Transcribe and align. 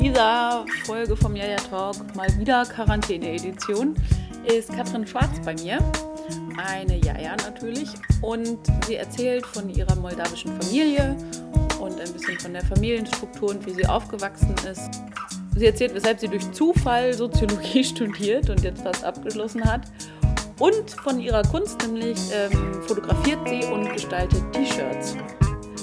dieser 0.00 0.64
Folge 0.84 1.16
vom 1.16 1.34
Jaja 1.34 1.56
Talk, 1.56 2.14
mal 2.14 2.28
wieder 2.38 2.64
Quarantäne-Edition, 2.64 3.94
ist 4.44 4.72
Katrin 4.74 5.06
Schwarz 5.06 5.40
bei 5.44 5.54
mir. 5.54 5.78
Eine 6.56 6.96
Jaja 6.98 7.36
natürlich. 7.36 7.88
Und 8.22 8.58
sie 8.86 8.96
erzählt 8.96 9.44
von 9.46 9.68
ihrer 9.68 9.94
moldawischen 9.96 10.60
Familie 10.60 11.16
und 11.80 12.00
ein 12.00 12.12
bisschen 12.12 12.38
von 12.38 12.52
der 12.52 12.64
Familienstruktur 12.64 13.50
und 13.50 13.66
wie 13.66 13.72
sie 13.72 13.86
aufgewachsen 13.86 14.54
ist. 14.70 14.88
Sie 15.56 15.66
erzählt, 15.66 15.94
weshalb 15.94 16.20
sie 16.20 16.28
durch 16.28 16.50
Zufall 16.52 17.12
Soziologie 17.12 17.82
studiert 17.84 18.50
und 18.50 18.62
jetzt 18.62 18.82
fast 18.82 19.04
abgeschlossen 19.04 19.64
hat. 19.64 19.82
Und 20.58 20.90
von 20.90 21.20
ihrer 21.20 21.42
Kunst, 21.42 21.80
nämlich 21.86 22.18
ähm, 22.32 22.82
fotografiert 22.82 23.38
sie 23.48 23.64
und 23.64 23.92
gestaltet 23.92 24.42
T-Shirts. 24.52 25.16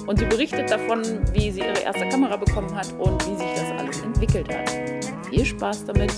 Und 0.08 0.20
sie 0.20 0.26
berichtet 0.26 0.70
davon, 0.70 1.04
wie 1.34 1.52
sie 1.52 1.62
ihre 1.62 1.80
erste 1.80 2.08
Kamera 2.10 2.38
bekommen 2.38 2.74
hat 2.76 2.92
und 3.00 3.26
wie 3.28 3.36
sich 3.36 3.48
das 3.56 3.80
alles 3.80 4.05
entwickelt 4.26 4.56
hat. 4.56 5.26
Viel 5.28 5.46
Spaß 5.46 5.86
damit. 5.86 6.12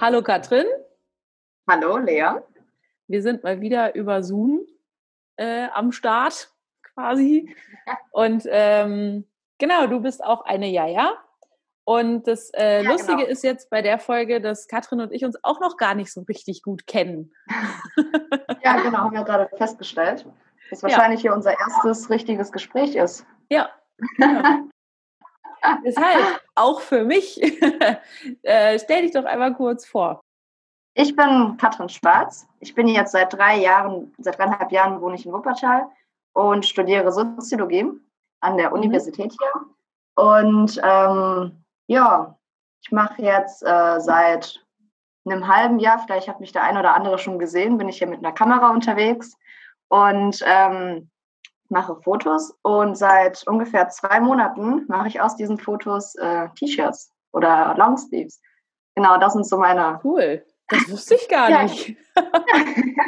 Hallo 0.00 0.22
Katrin. 0.22 0.66
Hallo 1.68 1.96
Lea. 1.98 2.40
Wir 3.06 3.22
sind 3.22 3.42
mal 3.42 3.60
wieder 3.60 3.94
über 3.94 4.22
Zoom 4.22 4.66
äh, 5.36 5.68
am 5.72 5.92
Start 5.92 6.50
quasi. 6.82 7.54
Und 8.10 8.44
ähm, 8.50 9.26
genau, 9.58 9.86
du 9.86 10.00
bist 10.00 10.22
auch 10.22 10.44
eine 10.44 10.68
Jaja. 10.68 11.14
Und 11.84 12.26
das 12.26 12.50
äh, 12.54 12.82
ja, 12.82 12.90
Lustige 12.90 13.18
genau. 13.18 13.28
ist 13.28 13.44
jetzt 13.44 13.70
bei 13.70 13.82
der 13.82 13.98
Folge, 13.98 14.40
dass 14.40 14.68
Katrin 14.68 15.02
und 15.02 15.12
ich 15.12 15.22
uns 15.22 15.36
auch 15.44 15.60
noch 15.60 15.76
gar 15.76 15.94
nicht 15.94 16.10
so 16.10 16.22
richtig 16.22 16.62
gut 16.62 16.86
kennen. 16.86 17.34
ja, 18.64 18.80
genau, 18.80 18.98
haben 18.98 19.14
wir 19.14 19.22
gerade 19.22 19.54
festgestellt, 19.58 20.24
dass 20.70 20.82
wahrscheinlich 20.82 21.20
ja. 21.20 21.30
hier 21.30 21.34
unser 21.34 21.58
erstes 21.58 22.08
richtiges 22.08 22.52
Gespräch 22.52 22.96
ist. 22.96 23.26
Ja. 23.50 23.68
Genau. 23.98 24.68
Deshalb, 25.84 26.42
auch 26.54 26.80
für 26.80 27.04
mich, 27.04 27.40
äh, 28.42 28.78
stell 28.78 29.02
dich 29.02 29.12
doch 29.12 29.24
einmal 29.24 29.54
kurz 29.54 29.86
vor. 29.86 30.20
Ich 30.94 31.16
bin 31.16 31.56
Katrin 31.56 31.88
Schwarz. 31.88 32.46
Ich 32.60 32.74
bin 32.74 32.86
jetzt 32.86 33.12
seit 33.12 33.32
drei 33.32 33.58
Jahren, 33.58 34.12
seit 34.18 34.38
dreieinhalb 34.38 34.70
Jahren 34.70 35.00
wohne 35.00 35.16
ich 35.16 35.26
in 35.26 35.32
Wuppertal 35.32 35.88
und 36.34 36.66
studiere 36.66 37.10
Soziologie 37.10 37.90
an 38.40 38.56
der 38.56 38.68
mhm. 38.68 38.76
Universität 38.76 39.32
hier. 39.32 39.66
Und 40.16 40.80
ähm, 40.84 41.64
ja, 41.88 42.38
ich 42.82 42.92
mache 42.92 43.22
jetzt 43.22 43.62
äh, 43.62 44.00
seit 44.00 44.64
einem 45.26 45.48
halben 45.48 45.78
Jahr, 45.78 45.98
vielleicht 45.98 46.28
hat 46.28 46.40
mich 46.40 46.52
der 46.52 46.62
ein 46.62 46.76
oder 46.76 46.94
andere 46.94 47.18
schon 47.18 47.38
gesehen, 47.38 47.78
bin 47.78 47.88
ich 47.88 47.98
hier 47.98 48.06
mit 48.06 48.18
einer 48.18 48.32
Kamera 48.32 48.70
unterwegs 48.70 49.36
und 49.88 50.42
ähm, 50.46 51.10
mache 51.68 51.96
Fotos. 52.02 52.56
Und 52.62 52.96
seit 52.96 53.46
ungefähr 53.46 53.88
zwei 53.88 54.20
Monaten 54.20 54.84
mache 54.88 55.08
ich 55.08 55.20
aus 55.20 55.36
diesen 55.36 55.58
Fotos 55.58 56.14
äh, 56.16 56.48
T-Shirts 56.56 57.12
oder 57.32 57.74
Longsleeves. 57.76 58.40
Genau, 58.94 59.18
das 59.18 59.32
sind 59.32 59.46
so 59.46 59.58
meine. 59.58 60.00
Cool. 60.04 60.44
Das 60.68 60.90
wusste 60.90 61.16
ich 61.16 61.28
gar 61.28 61.64
nicht. 61.64 61.96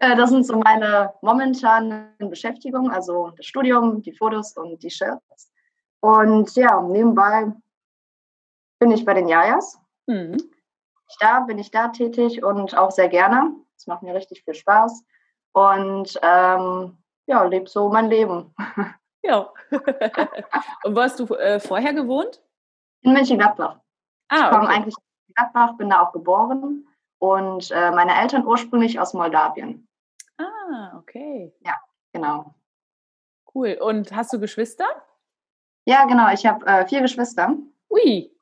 Äh, 0.00 0.16
das 0.16 0.30
sind 0.30 0.46
so 0.46 0.56
meine 0.56 1.12
momentanen 1.22 2.14
Beschäftigungen, 2.18 2.90
also 2.90 3.30
das 3.36 3.46
Studium, 3.46 4.02
die 4.02 4.12
Fotos 4.12 4.56
und 4.56 4.82
die 4.82 4.90
Shirts. 4.90 5.52
Und 6.00 6.54
ja, 6.56 6.80
nebenbei 6.80 7.52
bin 8.78 8.90
ich 8.90 9.04
bei 9.04 9.14
den 9.14 9.28
Jajas. 9.28 9.78
Mhm. 10.06 10.38
Da 11.18 11.40
bin 11.40 11.58
ich 11.58 11.70
da 11.70 11.88
tätig 11.88 12.42
und 12.42 12.76
auch 12.76 12.90
sehr 12.90 13.08
gerne. 13.08 13.54
Es 13.76 13.86
macht 13.86 14.02
mir 14.02 14.14
richtig 14.14 14.42
viel 14.44 14.54
Spaß. 14.54 15.04
Und 15.52 16.18
ähm, 16.22 16.99
ja, 17.30 17.44
lebe 17.44 17.68
so 17.68 17.88
mein 17.88 18.10
Leben. 18.10 18.54
Ja. 19.22 19.52
und 20.84 20.96
wo 20.96 21.00
hast 21.00 21.20
du 21.20 21.26
äh, 21.34 21.60
vorher 21.60 21.94
gewohnt? 21.94 22.42
In 23.02 23.12
Mönchengladbach. 23.12 23.78
Ah, 24.28 24.36
ich 24.36 24.50
komme 24.50 24.64
okay. 24.64 24.74
eigentlich 24.74 24.96
aus 24.96 25.34
Gladbach, 25.34 25.76
bin 25.76 25.90
da 25.90 26.02
auch 26.02 26.12
geboren 26.12 26.88
und 27.18 27.70
äh, 27.70 27.90
meine 27.92 28.20
Eltern 28.20 28.46
ursprünglich 28.46 28.98
aus 28.98 29.14
Moldawien. 29.14 29.86
Ah, 30.38 30.96
okay. 30.98 31.54
Ja, 31.60 31.74
genau. 32.12 32.54
Cool. 33.54 33.78
Und 33.80 34.12
hast 34.12 34.32
du 34.32 34.40
Geschwister? 34.40 34.86
Ja, 35.84 36.06
genau. 36.06 36.32
Ich 36.32 36.46
habe 36.46 36.66
äh, 36.66 36.86
vier 36.86 37.02
Geschwister. 37.02 37.54
Ui. 37.90 38.34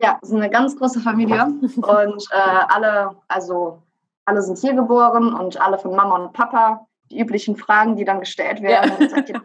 Ja, 0.00 0.18
es 0.20 0.28
ist 0.28 0.34
eine 0.34 0.50
ganz 0.50 0.76
große 0.76 1.00
Familie 1.00 1.44
und 1.76 2.26
äh, 2.30 2.64
alle, 2.68 3.16
also 3.28 3.82
alle 4.26 4.42
sind 4.42 4.58
hier 4.58 4.74
geboren 4.74 5.32
und 5.32 5.60
alle 5.60 5.78
von 5.78 5.94
Mama 5.94 6.16
und 6.16 6.32
Papa. 6.32 6.86
Die 7.10 7.20
üblichen 7.20 7.56
Fragen, 7.56 7.96
die 7.96 8.04
dann 8.04 8.20
gestellt 8.20 8.62
werden. 8.62 8.92
Ja. 8.98 9.08
Seid, 9.08 9.28
ihr, 9.28 9.42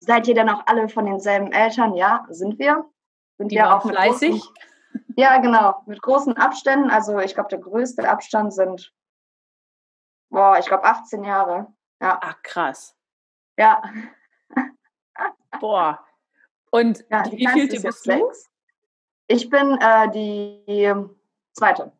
seid, 0.00 0.28
ihr, 0.28 0.34
denn 0.34 0.48
auch 0.48 0.62
alle 0.66 0.88
von 0.88 1.06
denselben 1.06 1.52
Eltern? 1.52 1.94
Ja, 1.94 2.26
sind 2.28 2.58
wir. 2.58 2.84
Sind 3.38 3.50
die 3.50 3.56
wir 3.56 3.74
auch 3.74 3.82
fleißig? 3.82 4.30
Großen, 4.30 4.54
ja, 5.16 5.38
genau, 5.38 5.82
mit 5.86 6.00
großen 6.00 6.36
Abständen. 6.36 6.90
Also 6.90 7.18
ich 7.18 7.34
glaube, 7.34 7.48
der 7.48 7.58
größte 7.58 8.08
Abstand 8.08 8.52
sind, 8.52 8.92
boah, 10.30 10.58
ich 10.58 10.66
glaube 10.66 10.84
18 10.84 11.24
Jahre. 11.24 11.66
Ja. 12.00 12.18
Ach, 12.22 12.42
krass. 12.42 12.96
Ja. 13.56 13.82
Boah. 15.60 16.04
Und 16.70 17.04
ja, 17.10 17.24
wie 17.30 17.46
viel 17.46 17.68
bist 17.68 17.84
du? 17.84 17.90
Sechs. 17.92 18.50
Ich 19.26 19.48
bin 19.48 19.78
äh, 19.80 20.10
die 20.10 20.90
zweite. 21.52 21.92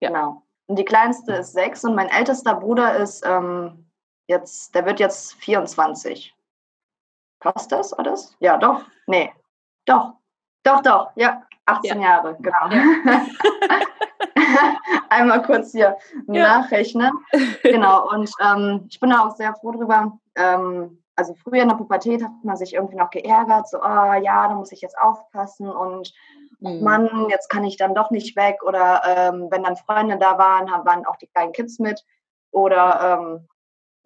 Ja. 0.00 0.08
Genau. 0.08 0.42
Und 0.66 0.78
die 0.78 0.84
kleinste 0.84 1.34
ist 1.34 1.52
sechs 1.52 1.84
und 1.84 1.94
mein 1.94 2.08
ältester 2.08 2.54
Bruder 2.54 2.96
ist 2.96 3.24
ähm, 3.24 3.87
jetzt, 4.28 4.74
der 4.74 4.86
wird 4.86 5.00
jetzt 5.00 5.34
24. 5.34 6.34
Passt 7.40 7.72
das 7.72 7.92
alles? 7.92 8.36
Ja, 8.40 8.56
doch. 8.56 8.84
Nee. 9.06 9.32
Doch. 9.86 10.14
Doch, 10.62 10.82
doch. 10.82 11.10
Ja, 11.16 11.42
18 11.66 12.00
ja. 12.00 12.08
Jahre, 12.08 12.36
genau. 12.40 12.68
Ja. 12.68 13.26
Einmal 15.10 15.42
kurz 15.42 15.72
hier 15.72 15.96
ja. 16.26 16.60
nachrechnen. 16.60 17.12
Genau. 17.62 18.08
Und 18.10 18.30
ähm, 18.40 18.86
ich 18.90 19.00
bin 19.00 19.10
da 19.10 19.26
auch 19.26 19.36
sehr 19.36 19.54
froh 19.54 19.72
drüber. 19.72 20.18
Ähm, 20.34 21.02
also 21.16 21.34
früher 21.34 21.62
in 21.62 21.68
der 21.68 21.76
Pubertät 21.76 22.22
hat 22.22 22.30
man 22.44 22.56
sich 22.56 22.74
irgendwie 22.74 22.96
noch 22.96 23.10
geärgert, 23.10 23.68
so, 23.68 23.78
oh 23.78 24.12
ja, 24.22 24.46
da 24.46 24.54
muss 24.54 24.70
ich 24.70 24.80
jetzt 24.80 24.96
aufpassen 24.96 25.68
und 25.68 26.12
mhm. 26.60 26.80
Mann, 26.80 27.26
jetzt 27.28 27.48
kann 27.48 27.64
ich 27.64 27.76
dann 27.76 27.94
doch 27.94 28.10
nicht 28.10 28.36
weg. 28.36 28.62
Oder 28.62 29.02
ähm, 29.04 29.48
wenn 29.50 29.64
dann 29.64 29.76
Freunde 29.76 30.16
da 30.16 30.38
waren, 30.38 30.68
waren 30.86 31.06
auch 31.06 31.16
die 31.16 31.26
kleinen 31.26 31.52
Kids 31.52 31.78
mit. 31.78 32.04
Oder 32.50 33.18
ähm, 33.20 33.48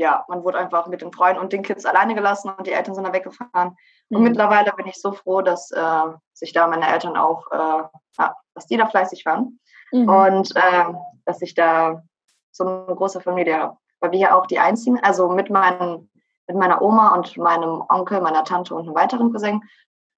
ja, 0.03 0.25
man 0.29 0.43
wurde 0.45 0.59
einfach 0.59 0.89
mit 0.89 1.01
den 1.01 1.13
Freunden 1.13 1.41
und 1.41 1.53
den 1.53 1.63
Kids 1.63 1.87
alleine 1.87 2.15
gelassen 2.15 2.53
und 2.57 2.67
die 2.67 2.73
Eltern 2.73 2.95
sind 2.95 3.05
dann 3.05 3.13
weggefahren. 3.13 3.77
Mhm. 4.09 4.17
Und 4.17 4.23
mittlerweile 4.25 4.73
bin 4.73 4.87
ich 4.87 5.01
so 5.01 5.13
froh, 5.13 5.41
dass 5.41 5.71
äh, 5.71 6.07
sich 6.33 6.53
da 6.53 6.67
meine 6.67 6.89
Eltern 6.89 7.17
auch, 7.17 7.51
äh, 7.51 7.85
ja, 8.19 8.37
dass 8.55 8.67
die 8.67 8.77
da 8.77 8.87
fleißig 8.87 9.25
waren. 9.25 9.61
Mhm. 9.93 10.09
Und 10.09 10.57
äh, 10.57 10.85
dass 11.25 11.41
ich 11.41 11.55
da 11.55 12.03
so 12.51 12.65
eine 12.65 12.97
große 12.97 13.21
Familie 13.21 13.59
habe. 13.59 13.77
Weil 14.01 14.11
wir 14.11 14.19
ja 14.19 14.35
auch 14.35 14.47
die 14.47 14.59
einzigen, 14.59 14.99
also 15.03 15.29
mit, 15.29 15.49
meinen, 15.49 16.11
mit 16.49 16.57
meiner 16.57 16.83
Oma 16.83 17.15
und 17.15 17.37
meinem 17.37 17.85
Onkel, 17.89 18.21
meiner 18.21 18.45
Tante 18.45 18.75
und 18.75 18.83
einem 18.83 18.97
weiteren 18.97 19.31
Cousin, 19.31 19.63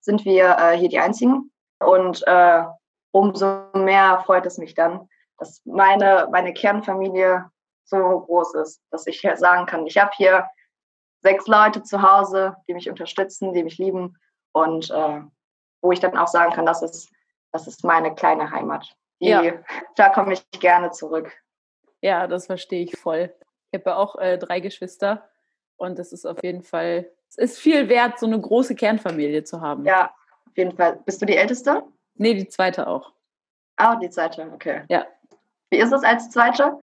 sind 0.00 0.25
wir 0.25 0.56
äh, 0.59 0.77
hier 0.78 0.89
die 0.89 0.99
einzigen. 0.99 1.53
Und 1.78 2.27
äh, 2.27 2.65
umso 3.12 3.67
mehr 3.75 4.23
freut 4.25 4.47
es 4.47 4.56
mich 4.56 4.75
dann, 4.75 5.09
dass 5.39 5.61
meine, 5.67 6.28
meine 6.33 6.55
Kernfamilie 6.55 7.50
so 7.84 8.21
groß 8.21 8.55
ist, 8.55 8.81
dass 8.91 9.06
ich 9.06 9.27
sagen 9.37 9.67
kann, 9.67 9.87
ich 9.87 9.99
habe 9.99 10.11
hier 10.17 10.49
sechs 11.21 11.47
Leute 11.47 11.83
zu 11.83 12.03
Hause, 12.03 12.56
die 12.69 12.75
mich 12.75 12.89
unterstützen, 12.89 13.53
die 13.53 13.65
mich 13.65 13.78
lieben 13.78 14.17
und 14.53 14.91
äh, 14.91 15.21
wo 15.81 15.93
ich 15.93 16.00
dann 16.00 16.17
auch 16.17 16.28
sagen 16.28 16.53
kann, 16.53 16.67
das 16.67 16.83
ist, 16.83 17.11
das 17.53 17.67
ist 17.67 17.84
meine 17.84 18.15
kleine 18.15 18.50
Heimat. 18.50 18.97
Die, 19.21 19.28
ja. 19.28 19.43
Da 19.97 20.09
komme 20.11 20.34
ich 20.34 20.44
gerne 20.61 20.91
zurück. 20.91 21.33
Ja, 22.00 22.27
das 22.27 22.47
verstehe 22.47 22.84
ich 22.84 22.97
voll. 22.99 23.34
Ich 23.71 23.81
habe 23.81 23.91
ja 23.91 23.97
auch 23.97 24.17
äh, 24.17 24.39
drei 24.39 24.61
Geschwister 24.61 25.28
und 25.77 25.99
es 25.99 26.12
ist 26.12 26.27
auf 26.27 26.43
jeden 26.43 26.62
Fall, 26.62 27.11
es 27.28 27.39
ist 27.39 27.59
viel 27.59 27.89
wert, 27.89 28.19
so 28.19 28.27
eine 28.27 28.41
große 28.41 28.75
Kernfamilie 28.75 29.44
zu 29.44 29.61
haben. 29.61 29.85
Ja, 29.85 30.14
auf 30.47 30.56
jeden 30.56 30.76
Fall. 30.76 31.00
Bist 31.05 31.20
du 31.23 31.26
die 31.26 31.37
Älteste? 31.37 31.82
Nee, 32.14 32.35
die 32.35 32.49
zweite 32.49 32.87
auch. 32.87 33.12
Ah, 33.76 33.97
die 33.97 34.11
zweite, 34.11 34.50
okay. 34.55 34.82
Ja. 34.88 35.06
Wie 35.70 35.79
ist 35.79 35.93
es 35.93 36.05
als 36.05 36.31
zweite? 36.31 36.79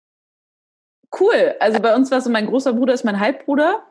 Cool. 1.19 1.55
Also 1.61 1.81
bei 1.81 1.95
uns 1.95 2.11
war 2.11 2.19
es 2.19 2.25
so, 2.25 2.31
mein 2.31 2.47
großer 2.47 2.73
Bruder 2.73 2.95
ist 2.95 3.05
mein 3.05 3.21
Halbbruder. 3.21 3.83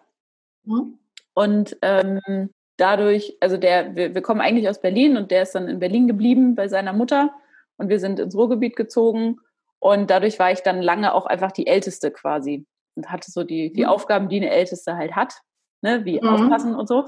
Mhm. 0.63 1.00
Und 1.33 1.77
ähm, 1.81 2.50
dadurch, 2.77 3.38
also 3.39 3.57
der, 3.57 3.95
wir, 3.95 4.15
wir 4.15 4.21
kommen 4.21 4.41
eigentlich 4.41 4.69
aus 4.69 4.81
Berlin 4.81 5.17
und 5.17 5.31
der 5.31 5.44
ist 5.44 5.56
dann 5.56 5.67
in 5.67 5.79
Berlin 5.79 6.07
geblieben 6.07 6.56
bei 6.56 6.67
seiner 6.67 6.94
Mutter 6.94 7.33
und 7.77 7.89
wir 7.89 8.00
sind 8.00 8.19
ins 8.19 8.35
Ruhrgebiet 8.35 8.75
gezogen. 8.75 9.38
Und 9.79 10.09
dadurch 10.09 10.39
war 10.39 10.51
ich 10.51 10.62
dann 10.62 10.81
lange 10.81 11.13
auch 11.13 11.25
einfach 11.25 11.51
die 11.51 11.67
Älteste 11.67 12.12
quasi 12.12 12.65
und 12.95 13.12
hatte 13.12 13.31
so 13.31 13.44
die, 13.44 13.71
die 13.73 13.83
mhm. 13.83 13.89
Aufgaben, 13.89 14.29
die 14.29 14.38
eine 14.38 14.50
Älteste 14.50 14.95
halt 14.95 15.15
hat 15.15 15.41
ne, 15.85 16.03
wie 16.03 16.19
mhm. 16.19 16.27
aufpassen 16.27 16.75
und 16.75 16.88
so. 16.88 17.06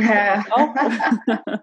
Ja. 0.00 0.44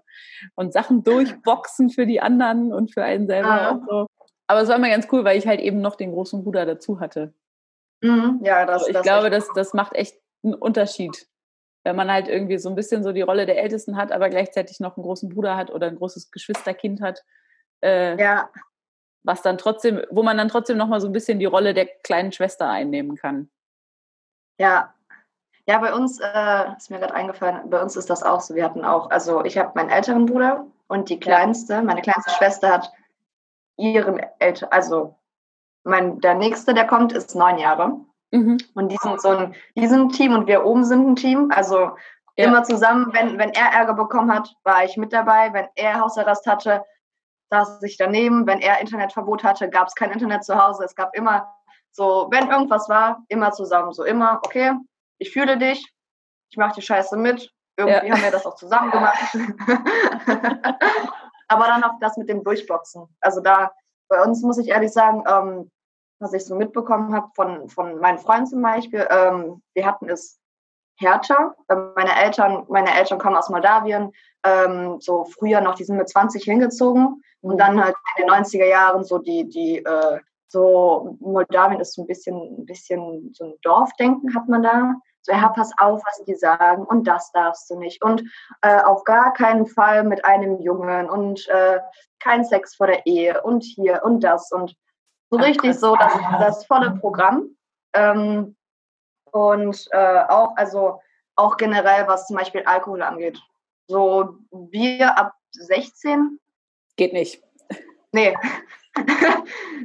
und 0.54 0.72
Sachen 0.72 1.02
durchboxen 1.02 1.90
für 1.90 2.06
die 2.06 2.20
anderen 2.20 2.72
und 2.72 2.94
für 2.94 3.02
einen 3.02 3.26
selber 3.26 3.72
auch 3.72 3.80
so. 3.88 4.06
Aber 4.50 4.62
es 4.62 4.68
war 4.68 4.74
immer 4.74 4.88
ganz 4.88 5.06
cool, 5.12 5.22
weil 5.22 5.38
ich 5.38 5.46
halt 5.46 5.60
eben 5.60 5.80
noch 5.80 5.94
den 5.94 6.10
großen 6.10 6.42
Bruder 6.42 6.66
dazu 6.66 6.98
hatte. 6.98 7.32
Mhm. 8.00 8.40
Ja, 8.42 8.66
das, 8.66 8.82
also 8.82 8.86
ich 8.88 8.94
das 8.94 9.02
glaube, 9.04 9.30
das, 9.30 9.46
das 9.54 9.74
macht 9.74 9.94
echt 9.94 10.16
einen 10.42 10.54
Unterschied. 10.54 11.28
wenn 11.84 11.94
man 11.94 12.10
halt 12.10 12.26
irgendwie 12.26 12.58
so 12.58 12.68
ein 12.68 12.74
bisschen 12.74 13.04
so 13.04 13.12
die 13.12 13.22
Rolle 13.22 13.46
der 13.46 13.62
Ältesten 13.62 13.96
hat, 13.96 14.10
aber 14.10 14.28
gleichzeitig 14.28 14.80
noch 14.80 14.96
einen 14.96 15.04
großen 15.04 15.28
Bruder 15.28 15.56
hat 15.56 15.70
oder 15.70 15.86
ein 15.86 15.94
großes 15.94 16.32
Geschwisterkind 16.32 17.00
hat. 17.00 17.22
Äh, 17.80 18.20
ja. 18.20 18.50
Was 19.22 19.40
dann 19.42 19.56
trotzdem, 19.56 20.02
wo 20.10 20.24
man 20.24 20.36
dann 20.36 20.48
trotzdem 20.48 20.76
noch 20.76 20.88
mal 20.88 21.00
so 21.00 21.06
ein 21.06 21.12
bisschen 21.12 21.38
die 21.38 21.46
Rolle 21.46 21.72
der 21.72 21.86
kleinen 21.86 22.32
Schwester 22.32 22.68
einnehmen 22.68 23.14
kann. 23.14 23.50
Ja, 24.58 24.92
ja, 25.68 25.78
bei 25.78 25.94
uns 25.94 26.18
äh, 26.18 26.76
ist 26.76 26.90
mir 26.90 26.98
gerade 26.98 27.14
eingefallen, 27.14 27.70
bei 27.70 27.80
uns 27.80 27.94
ist 27.94 28.10
das 28.10 28.24
auch 28.24 28.40
so. 28.40 28.56
Wir 28.56 28.64
hatten 28.64 28.84
auch, 28.84 29.10
also 29.10 29.44
ich 29.44 29.56
habe 29.56 29.70
meinen 29.76 29.90
älteren 29.90 30.26
Bruder 30.26 30.66
und 30.88 31.08
die 31.08 31.20
kleinste, 31.20 31.82
meine 31.82 32.02
kleinste 32.02 32.32
Schwester 32.32 32.72
hat 32.72 32.92
ihren 33.80 34.20
älteren, 34.38 34.72
also 34.72 35.16
mein, 35.84 36.20
der 36.20 36.34
nächste, 36.34 36.74
der 36.74 36.86
kommt, 36.86 37.12
ist 37.12 37.34
neun 37.34 37.58
Jahre. 37.58 38.00
Mhm. 38.32 38.58
Und 38.74 38.88
die 38.90 38.98
sind 39.00 39.20
so 39.20 39.30
ein, 39.30 39.54
die 39.76 39.86
sind 39.86 40.00
ein 40.00 40.08
Team 40.10 40.34
und 40.34 40.46
wir 40.46 40.64
oben 40.64 40.84
sind 40.84 41.08
ein 41.08 41.16
Team. 41.16 41.50
Also 41.54 41.90
ja. 42.36 42.46
immer 42.46 42.62
zusammen, 42.62 43.12
wenn, 43.12 43.38
wenn 43.38 43.50
er 43.50 43.72
Ärger 43.72 43.94
bekommen 43.94 44.32
hat, 44.32 44.54
war 44.64 44.84
ich 44.84 44.96
mit 44.96 45.12
dabei. 45.12 45.52
Wenn 45.52 45.68
er 45.74 46.00
Hausarrest 46.00 46.46
hatte, 46.46 46.84
saß 47.50 47.82
ich 47.82 47.96
daneben. 47.96 48.46
Wenn 48.46 48.60
er 48.60 48.80
Internetverbot 48.80 49.42
hatte, 49.42 49.68
gab 49.68 49.88
es 49.88 49.94
kein 49.94 50.12
Internet 50.12 50.44
zu 50.44 50.62
Hause. 50.62 50.84
Es 50.84 50.94
gab 50.94 51.16
immer 51.16 51.52
so, 51.92 52.28
wenn 52.30 52.50
irgendwas 52.50 52.88
war, 52.88 53.24
immer 53.28 53.50
zusammen. 53.52 53.92
So 53.92 54.04
immer, 54.04 54.40
okay, 54.44 54.72
ich 55.18 55.32
fühle 55.32 55.58
dich, 55.58 55.92
ich 56.50 56.56
mache 56.56 56.74
die 56.76 56.82
Scheiße 56.82 57.16
mit. 57.16 57.50
Irgendwie 57.76 58.08
ja. 58.08 58.14
haben 58.14 58.22
wir 58.22 58.30
das 58.30 58.46
auch 58.46 58.54
zusammen 58.54 58.90
gemacht. 58.90 59.18
Aber 61.50 61.66
dann 61.66 61.82
auch 61.82 61.98
das 62.00 62.16
mit 62.16 62.28
dem 62.28 62.44
Durchboxen. 62.44 63.08
Also 63.20 63.40
da, 63.40 63.72
bei 64.08 64.22
uns 64.22 64.40
muss 64.42 64.58
ich 64.58 64.68
ehrlich 64.68 64.92
sagen, 64.92 65.24
ähm, 65.28 65.70
was 66.20 66.32
ich 66.32 66.44
so 66.44 66.54
mitbekommen 66.54 67.12
habe 67.12 67.28
von, 67.34 67.68
von 67.68 67.98
meinen 67.98 68.18
Freunden 68.18 68.46
zum 68.46 68.62
Beispiel, 68.62 69.06
ähm, 69.10 69.60
wir 69.74 69.84
hatten 69.84 70.08
es 70.08 70.38
härter. 70.96 71.56
Meine 71.68 72.14
Eltern, 72.22 72.66
meine 72.68 72.94
Eltern 72.94 73.18
kommen 73.18 73.36
aus 73.36 73.48
Moldawien, 73.48 74.12
ähm, 74.44 75.00
so 75.00 75.24
früher 75.24 75.60
noch, 75.60 75.74
die 75.74 75.84
sind 75.84 75.96
mit 75.96 76.08
20 76.08 76.44
hingezogen 76.44 77.22
und 77.40 77.58
dann 77.58 77.82
halt 77.82 77.96
in 78.16 78.26
den 78.26 78.32
90er 78.32 78.66
Jahren 78.66 79.02
so 79.02 79.18
die, 79.18 79.48
die 79.48 79.78
äh, 79.78 80.20
so 80.48 81.16
Moldawien 81.20 81.80
ist 81.80 81.94
so 81.94 82.02
ein 82.02 82.06
bisschen, 82.06 82.36
ein 82.36 82.66
bisschen 82.66 83.32
so 83.34 83.44
ein 83.44 83.54
Dorfdenken 83.62 84.34
hat 84.34 84.48
man 84.48 84.62
da. 84.62 84.94
So, 85.22 85.32
ja, 85.32 85.48
pass 85.50 85.70
auf, 85.78 86.02
was 86.04 86.24
die 86.24 86.34
sagen 86.34 86.84
und 86.84 87.04
das 87.04 87.30
darfst 87.32 87.68
du 87.70 87.78
nicht. 87.78 88.02
Und 88.02 88.22
äh, 88.62 88.82
auf 88.82 89.04
gar 89.04 89.32
keinen 89.32 89.66
Fall 89.66 90.04
mit 90.04 90.24
einem 90.24 90.60
Jungen 90.60 91.10
und 91.10 91.46
äh, 91.48 91.80
kein 92.20 92.44
Sex 92.44 92.74
vor 92.74 92.86
der 92.86 93.06
Ehe 93.06 93.42
und 93.42 93.62
hier 93.62 94.02
und 94.04 94.20
das 94.20 94.50
und 94.52 94.76
so 95.30 95.36
richtig 95.36 95.78
so 95.78 95.94
das, 95.96 96.12
das 96.38 96.66
volle 96.66 96.92
Programm. 96.92 97.56
Ähm, 97.94 98.56
und 99.32 99.88
äh, 99.92 100.22
auch, 100.28 100.56
also 100.56 101.00
auch 101.36 101.56
generell, 101.56 102.06
was 102.08 102.26
zum 102.26 102.36
Beispiel 102.36 102.62
Alkohol 102.64 103.02
angeht. 103.02 103.40
So 103.86 104.38
Bier 104.50 105.16
ab 105.16 105.34
16. 105.52 106.38
Geht 106.96 107.12
nicht. 107.12 107.42
Nee. 108.12 108.36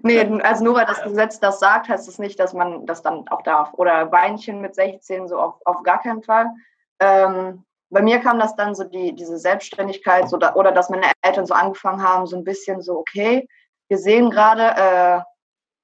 Nee, 0.04 0.20
also 0.42 0.64
nur 0.64 0.76
weil 0.76 0.86
das 0.86 1.04
Gesetz 1.04 1.40
das 1.40 1.60
sagt, 1.60 1.90
heißt 1.90 2.08
es 2.08 2.16
das 2.16 2.20
nicht, 2.20 2.40
dass 2.40 2.54
man 2.54 2.86
das 2.86 3.02
dann 3.02 3.28
auch 3.30 3.42
darf. 3.44 3.74
Oder 3.74 4.12
Weinchen 4.12 4.62
mit 4.62 4.76
16, 4.76 5.28
so 5.28 5.38
auf, 5.38 5.56
auf 5.66 5.84
gar 5.84 6.02
keinen 6.02 6.24
Fall. 6.24 6.52
Ähm, 7.00 7.64
bei 7.90 8.02
mir 8.02 8.20
kam 8.20 8.40
das 8.40 8.56
dann 8.56 8.76
so 8.76 8.84
die, 8.84 9.14
diese 9.14 9.38
Selbstständigkeit 9.38 10.28
so 10.30 10.38
da, 10.38 10.56
oder 10.56 10.72
dass 10.72 10.90
meine 10.90 11.12
Eltern 11.22 11.46
so 11.46 11.54
angefangen 11.54 12.02
haben, 12.02 12.26
so 12.26 12.36
ein 12.36 12.44
bisschen 12.44 12.82
so, 12.82 12.98
okay, 12.98 13.48
wir 13.88 13.98
sehen 13.98 14.32
gerade, 14.32 14.64
äh, 14.76 15.22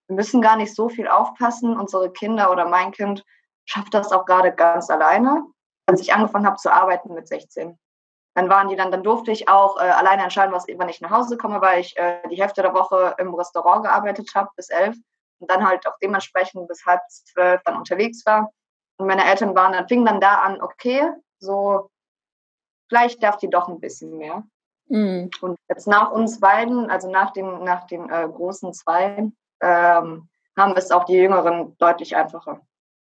wir 0.07 0.15
müssen 0.15 0.41
gar 0.41 0.57
nicht 0.57 0.75
so 0.75 0.89
viel 0.89 1.07
aufpassen. 1.07 1.79
Unsere 1.79 2.11
Kinder 2.11 2.51
oder 2.51 2.67
mein 2.67 2.91
Kind 2.91 3.23
schafft 3.65 3.93
das 3.93 4.11
auch 4.11 4.25
gerade 4.25 4.51
ganz 4.51 4.89
alleine. 4.89 5.45
Als 5.85 6.01
ich 6.01 6.13
angefangen 6.13 6.45
habe 6.45 6.57
zu 6.57 6.71
arbeiten 6.71 7.13
mit 7.13 7.27
16, 7.27 7.77
dann 8.33 8.49
waren 8.49 8.69
die 8.69 8.75
dann, 8.75 8.91
dann 8.91 9.03
durfte 9.03 9.31
ich 9.31 9.49
auch 9.49 9.77
äh, 9.77 9.81
alleine 9.81 10.23
entscheiden, 10.23 10.53
was, 10.53 10.65
wann 10.75 10.89
ich 10.89 11.01
nach 11.01 11.11
Hause 11.11 11.37
komme, 11.37 11.61
weil 11.61 11.81
ich 11.81 11.97
äh, 11.97 12.27
die 12.29 12.41
Hälfte 12.41 12.61
der 12.61 12.73
Woche 12.73 13.15
im 13.17 13.33
Restaurant 13.33 13.83
gearbeitet 13.83 14.31
habe 14.35 14.49
bis 14.55 14.69
elf 14.69 14.95
und 15.39 15.51
dann 15.51 15.67
halt 15.67 15.85
auch 15.87 15.97
dementsprechend 16.01 16.67
bis 16.67 16.85
halb 16.85 17.01
zwölf 17.09 17.61
dann 17.63 17.77
unterwegs 17.77 18.25
war. 18.25 18.51
Und 18.97 19.07
meine 19.07 19.25
Eltern 19.25 19.55
waren 19.55 19.73
dann, 19.73 19.87
fingen 19.87 20.05
dann 20.05 20.21
da 20.21 20.35
an, 20.35 20.61
okay, 20.61 21.11
so 21.39 21.89
vielleicht 22.87 23.23
darf 23.23 23.37
die 23.37 23.49
doch 23.49 23.67
ein 23.67 23.79
bisschen 23.79 24.17
mehr. 24.17 24.43
Mhm. 24.87 25.29
Und 25.41 25.57
jetzt 25.69 25.87
nach 25.87 26.11
uns 26.11 26.39
beiden, 26.39 26.89
also 26.89 27.09
nach 27.09 27.31
den, 27.31 27.63
nach 27.63 27.87
den 27.87 28.09
äh, 28.09 28.27
großen 28.27 28.73
zwei, 28.73 29.31
ähm, 29.61 30.29
haben 30.57 30.75
es 30.75 30.91
auch 30.91 31.05
die 31.05 31.13
Jüngeren 31.13 31.77
deutlich 31.77 32.15
einfacher. 32.15 32.61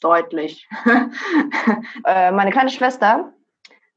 Deutlich. 0.02 0.68
äh, 2.06 2.32
meine 2.32 2.52
kleine 2.52 2.70
Schwester, 2.70 3.34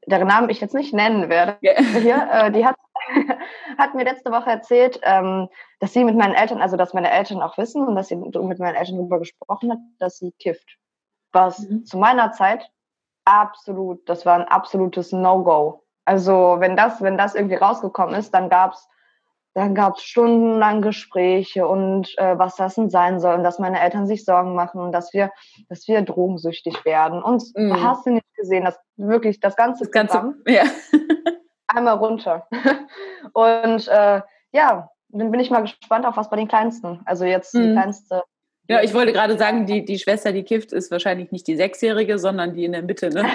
deren 0.07 0.27
Namen 0.27 0.49
ich 0.49 0.61
jetzt 0.61 0.75
nicht 0.75 0.93
nennen 0.93 1.29
werde, 1.29 1.57
yeah. 1.63 1.81
hier, 1.99 2.29
äh, 2.31 2.51
die 2.51 2.65
hat, 2.65 2.75
hat 3.77 3.95
mir 3.95 4.03
letzte 4.03 4.31
Woche 4.31 4.49
erzählt, 4.49 4.99
ähm, 5.03 5.49
dass 5.79 5.93
sie 5.93 6.03
mit 6.03 6.15
meinen 6.15 6.33
Eltern, 6.33 6.61
also 6.61 6.77
dass 6.77 6.93
meine 6.93 7.11
Eltern 7.11 7.41
auch 7.41 7.57
wissen 7.57 7.87
und 7.87 7.95
dass 7.95 8.07
sie 8.07 8.15
mit 8.15 8.35
meinen 8.59 8.75
Eltern 8.75 8.97
darüber 8.97 9.19
gesprochen 9.19 9.71
hat, 9.71 9.79
dass 9.99 10.17
sie 10.17 10.31
kifft. 10.39 10.77
Was 11.31 11.59
mhm. 11.59 11.85
zu 11.85 11.97
meiner 11.97 12.31
Zeit 12.31 12.69
absolut, 13.25 14.07
das 14.07 14.25
war 14.25 14.35
ein 14.35 14.47
absolutes 14.47 15.11
No-Go. 15.11 15.83
Also 16.05 16.57
wenn 16.59 16.75
das, 16.75 17.01
wenn 17.01 17.17
das 17.17 17.35
irgendwie 17.35 17.55
rausgekommen 17.55 18.15
ist, 18.15 18.33
dann 18.33 18.49
gab 18.49 18.73
es 18.73 18.87
dann 19.53 19.75
gab 19.75 19.97
es 19.97 20.03
stundenlang 20.03 20.81
Gespräche 20.81 21.67
und 21.67 22.17
äh, 22.17 22.37
was 22.37 22.55
das 22.55 22.75
denn 22.75 22.89
sein 22.89 23.19
soll 23.19 23.35
und 23.35 23.43
dass 23.43 23.59
meine 23.59 23.79
Eltern 23.79 24.07
sich 24.07 24.25
Sorgen 24.25 24.55
machen 24.55 24.81
und 24.81 24.91
dass 24.91 25.13
wir, 25.13 25.31
dass 25.69 25.87
wir 25.87 26.01
drogensüchtig 26.01 26.83
werden. 26.85 27.21
Und 27.21 27.43
mm. 27.53 27.73
hast 27.83 28.05
du 28.05 28.11
nicht 28.11 28.25
gesehen, 28.35 28.65
dass 28.65 28.79
wirklich 28.97 29.39
das 29.39 29.55
ganze, 29.55 29.83
das 29.83 29.91
ganze 29.91 30.33
ja. 30.47 30.63
einmal 31.67 31.97
runter. 31.97 32.47
und 33.33 33.87
äh, 33.87 34.21
ja, 34.51 34.89
dann 35.09 35.31
bin 35.31 35.39
ich 35.39 35.51
mal 35.51 35.61
gespannt 35.61 36.05
auf 36.05 36.17
was 36.17 36.29
bei 36.29 36.37
den 36.37 36.47
Kleinsten. 36.47 37.01
Also 37.05 37.25
jetzt 37.25 37.53
mm. 37.53 37.61
die 37.61 37.71
kleinste. 37.73 38.23
Ja, 38.67 38.81
ich 38.81 38.93
wollte 38.93 39.13
gerade 39.13 39.37
sagen, 39.37 39.65
die, 39.65 39.85
die 39.85 39.99
Schwester, 39.99 40.31
die 40.31 40.43
kifft, 40.43 40.71
ist 40.71 40.89
wahrscheinlich 40.89 41.31
nicht 41.31 41.45
die 41.47 41.57
Sechsjährige, 41.57 42.17
sondern 42.17 42.53
die 42.53 42.65
in 42.65 42.71
der 42.71 42.81
Mitte, 42.81 43.09
ne? 43.09 43.23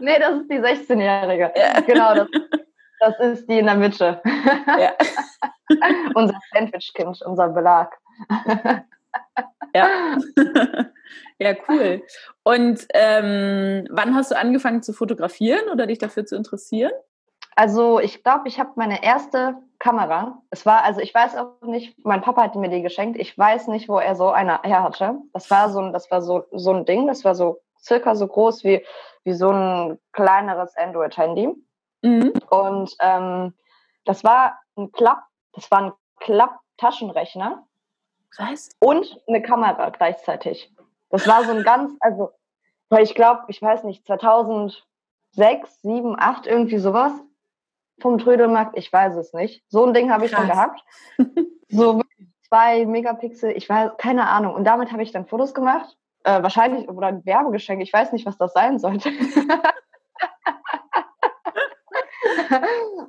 nee, 0.00 0.18
das 0.20 0.42
ist 0.42 0.50
die 0.50 0.60
16-Jährige. 0.60 1.52
Ja. 1.56 1.80
Genau, 1.80 2.14
das 2.14 2.28
das 3.02 3.18
ist 3.18 3.48
die 3.48 3.58
in 3.58 3.66
der 3.66 3.74
Mitte. 3.74 4.20
Ja. 4.78 4.92
unser 6.14 6.38
Sandwich-Kind, 6.52 7.20
unser 7.22 7.48
Belag. 7.48 7.92
ja. 9.74 9.88
ja, 11.38 11.54
cool. 11.68 12.02
Und 12.44 12.86
ähm, 12.94 13.88
wann 13.90 14.14
hast 14.14 14.30
du 14.30 14.38
angefangen 14.38 14.82
zu 14.82 14.92
fotografieren 14.92 15.68
oder 15.70 15.86
dich 15.86 15.98
dafür 15.98 16.24
zu 16.24 16.36
interessieren? 16.36 16.92
Also 17.56 17.98
ich 17.98 18.22
glaube, 18.22 18.46
ich 18.46 18.60
habe 18.60 18.70
meine 18.76 19.02
erste 19.02 19.56
Kamera. 19.78 20.40
Es 20.50 20.64
war, 20.64 20.84
also 20.84 21.00
ich 21.00 21.12
weiß 21.12 21.36
auch 21.36 21.60
nicht, 21.62 21.96
mein 22.04 22.22
Papa 22.22 22.44
hat 22.44 22.54
mir 22.54 22.70
die 22.70 22.82
geschenkt. 22.82 23.18
Ich 23.18 23.36
weiß 23.36 23.66
nicht, 23.66 23.88
wo 23.88 23.98
er 23.98 24.14
so 24.14 24.30
eine 24.30 24.60
her 24.62 24.84
hatte. 24.84 25.18
Das 25.32 25.50
war 25.50 25.70
so 25.70 25.80
ein, 25.80 25.92
das 25.92 26.10
war 26.10 26.22
so, 26.22 26.44
so 26.52 26.72
ein 26.72 26.84
Ding, 26.84 27.08
das 27.08 27.24
war 27.24 27.34
so 27.34 27.60
circa 27.82 28.14
so 28.14 28.28
groß 28.28 28.62
wie, 28.62 28.84
wie 29.24 29.32
so 29.32 29.50
ein 29.50 29.98
kleineres 30.12 30.76
Android-Handy. 30.76 31.52
Mhm. 32.02 32.32
Und 32.50 32.94
ähm, 33.00 33.54
das 34.04 34.24
war 34.24 34.58
ein 34.76 34.92
Klapp, 34.92 35.24
das 35.52 35.70
war 35.70 35.82
ein 35.82 35.92
Klapp-Taschenrechner. 36.20 37.66
Was? 38.38 38.70
Und 38.78 39.20
eine 39.26 39.42
Kamera 39.42 39.90
gleichzeitig. 39.90 40.72
Das 41.10 41.26
war 41.26 41.44
so 41.44 41.52
ein 41.52 41.62
ganz, 41.62 41.92
also, 42.00 42.30
weil 42.88 43.04
ich 43.04 43.14
glaube, 43.14 43.42
ich 43.48 43.60
weiß 43.60 43.84
nicht, 43.84 44.06
2006, 44.06 44.82
7, 45.82 46.16
8, 46.18 46.46
irgendwie 46.46 46.78
sowas 46.78 47.12
vom 48.00 48.18
Trödelmarkt, 48.18 48.76
ich 48.76 48.92
weiß 48.92 49.16
es 49.16 49.32
nicht. 49.32 49.62
So 49.68 49.84
ein 49.84 49.94
Ding 49.94 50.10
habe 50.10 50.24
ich 50.24 50.32
Krass. 50.32 50.40
schon 50.40 50.50
gehabt. 50.50 50.84
So 51.74 52.02
zwei 52.52 52.84
Megapixel, 52.84 53.52
ich 53.52 53.66
weiß, 53.66 53.92
keine 53.96 54.28
Ahnung. 54.28 54.54
Und 54.54 54.64
damit 54.64 54.92
habe 54.92 55.02
ich 55.02 55.10
dann 55.10 55.24
Fotos 55.24 55.54
gemacht. 55.54 55.96
Äh, 56.22 56.42
wahrscheinlich, 56.42 56.86
oder 56.86 57.06
ein 57.06 57.24
Werbegeschenk, 57.24 57.80
ich 57.80 57.90
weiß 57.90 58.12
nicht, 58.12 58.26
was 58.26 58.36
das 58.36 58.52
sein 58.52 58.78
sollte. 58.78 59.10